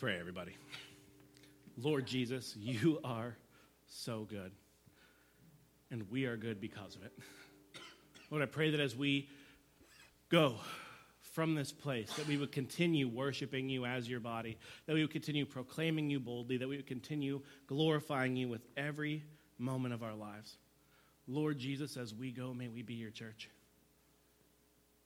Pray, 0.03 0.19
everybody. 0.19 0.57
Lord 1.81 2.07
Jesus, 2.07 2.57
you 2.59 2.99
are 3.05 3.37
so 3.87 4.27
good, 4.29 4.51
and 5.93 6.11
we 6.11 6.25
are 6.25 6.37
good 6.37 6.61
because 6.61 6.97
of 6.97 7.05
it. 7.05 7.13
Lord, 8.29 8.43
I 8.43 8.47
pray 8.47 8.71
that 8.71 8.81
as 8.81 8.97
we 8.97 9.29
go 10.29 10.57
from 11.21 11.55
this 11.55 11.71
place, 11.71 12.13
that 12.15 12.27
we 12.27 12.37
would 12.37 12.51
continue 12.51 13.07
worshiping 13.07 13.69
you 13.69 13.87
as 13.87 14.11
your 14.11 14.19
body, 14.19 14.59
that 14.87 14.95
we 14.95 15.03
would 15.03 15.13
continue 15.13 15.47
proclaiming 15.47 16.11
you 16.11 16.19
boldly, 16.19 16.57
that 16.57 16.69
we 16.69 16.79
would 16.79 16.89
continue 16.89 17.41
glorifying 17.69 18.35
you 18.35 18.49
with 18.49 18.67
every 18.77 19.23
moment 19.57 19.95
of 19.95 20.03
our 20.03 20.17
lives. 20.17 20.57
Lord 21.29 21.59
Jesus, 21.59 21.97
as 21.97 22.13
we 22.13 22.33
go, 22.33 22.53
may 22.53 22.67
we 22.67 22.83
be 22.83 22.95
your 22.95 23.13
church. 23.13 23.49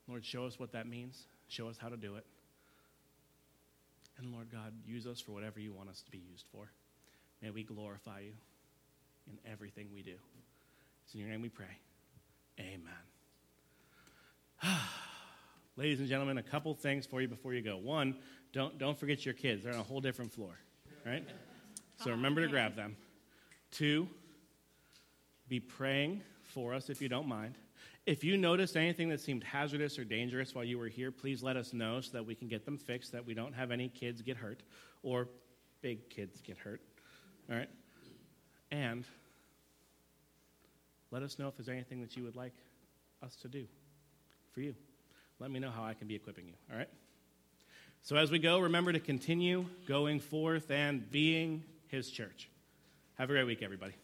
Lord, 0.07 0.25
show 0.25 0.47
us 0.47 0.57
what 0.57 0.71
that 0.71 0.87
means, 0.87 1.27
show 1.49 1.67
us 1.67 1.77
how 1.77 1.89
to 1.89 1.97
do 1.97 2.15
it. 2.15 2.25
And 4.17 4.33
Lord 4.33 4.51
God, 4.51 4.73
use 4.85 5.05
us 5.05 5.19
for 5.19 5.31
whatever 5.31 5.59
you 5.59 5.71
want 5.73 5.89
us 5.89 6.01
to 6.01 6.11
be 6.11 6.17
used 6.17 6.45
for. 6.51 6.71
May 7.41 7.51
we 7.51 7.63
glorify 7.63 8.21
you 8.21 8.33
in 9.27 9.37
everything 9.51 9.89
we 9.93 10.01
do. 10.01 10.15
It's 11.05 11.13
in 11.13 11.19
your 11.19 11.29
name 11.29 11.41
we 11.41 11.49
pray. 11.49 11.65
Amen. 12.59 12.81
Ladies 15.77 15.99
and 15.99 16.09
gentlemen, 16.09 16.39
a 16.39 16.43
couple 16.43 16.73
things 16.73 17.05
for 17.05 17.21
you 17.21 17.27
before 17.27 17.53
you 17.53 17.61
go. 17.61 17.77
One, 17.77 18.15
don't, 18.53 18.79
don't 18.79 18.97
forget 18.97 19.23
your 19.23 19.35
kids. 19.35 19.63
They're 19.63 19.73
on 19.73 19.79
a 19.79 19.83
whole 19.83 20.01
different 20.01 20.33
floor, 20.33 20.57
right? 21.05 21.23
So 22.03 22.11
remember 22.11 22.41
to 22.41 22.47
oh, 22.47 22.51
grab 22.51 22.75
them. 22.75 22.95
Two, 23.71 24.07
be 25.47 25.59
praying 25.59 26.23
for 26.43 26.73
us 26.73 26.89
if 26.89 27.01
you 27.01 27.09
don't 27.09 27.27
mind. 27.27 27.55
If 28.07 28.23
you 28.23 28.37
noticed 28.37 28.77
anything 28.77 29.09
that 29.09 29.19
seemed 29.19 29.43
hazardous 29.43 29.99
or 29.99 30.05
dangerous 30.05 30.55
while 30.55 30.63
you 30.63 30.79
were 30.79 30.87
here, 30.87 31.11
please 31.11 31.43
let 31.43 31.57
us 31.57 31.73
know 31.73 31.99
so 31.99 32.13
that 32.13 32.25
we 32.25 32.35
can 32.35 32.47
get 32.47 32.63
them 32.63 32.77
fixed, 32.77 33.11
that 33.11 33.25
we 33.25 33.33
don't 33.33 33.51
have 33.51 33.69
any 33.69 33.89
kids 33.89 34.21
get 34.21 34.37
hurt 34.37 34.63
or 35.03 35.27
big 35.81 36.09
kids 36.09 36.39
get 36.39 36.57
hurt. 36.57 36.79
All 37.49 37.57
right? 37.57 37.69
And 38.71 39.03
let 41.11 41.21
us 41.21 41.37
know 41.37 41.49
if 41.49 41.57
there's 41.57 41.67
anything 41.67 41.99
that 41.99 42.15
you 42.15 42.23
would 42.23 42.37
like 42.37 42.53
us 43.21 43.35
to 43.41 43.49
do 43.49 43.65
for 44.53 44.61
you. 44.61 44.73
Let 45.39 45.51
me 45.51 45.59
know 45.59 45.69
how 45.69 45.83
I 45.83 45.93
can 45.93 46.07
be 46.07 46.15
equipping 46.15 46.47
you. 46.47 46.53
All 46.71 46.77
right? 46.77 46.89
So 48.03 48.15
as 48.15 48.31
we 48.31 48.39
go, 48.39 48.59
remember 48.59 48.93
to 48.93 49.01
continue 49.01 49.65
going 49.85 50.21
forth 50.21 50.71
and 50.71 51.11
being 51.11 51.65
his 51.89 52.09
church. 52.09 52.49
Have 53.15 53.29
a 53.29 53.33
great 53.33 53.47
week, 53.47 53.61
everybody. 53.61 53.95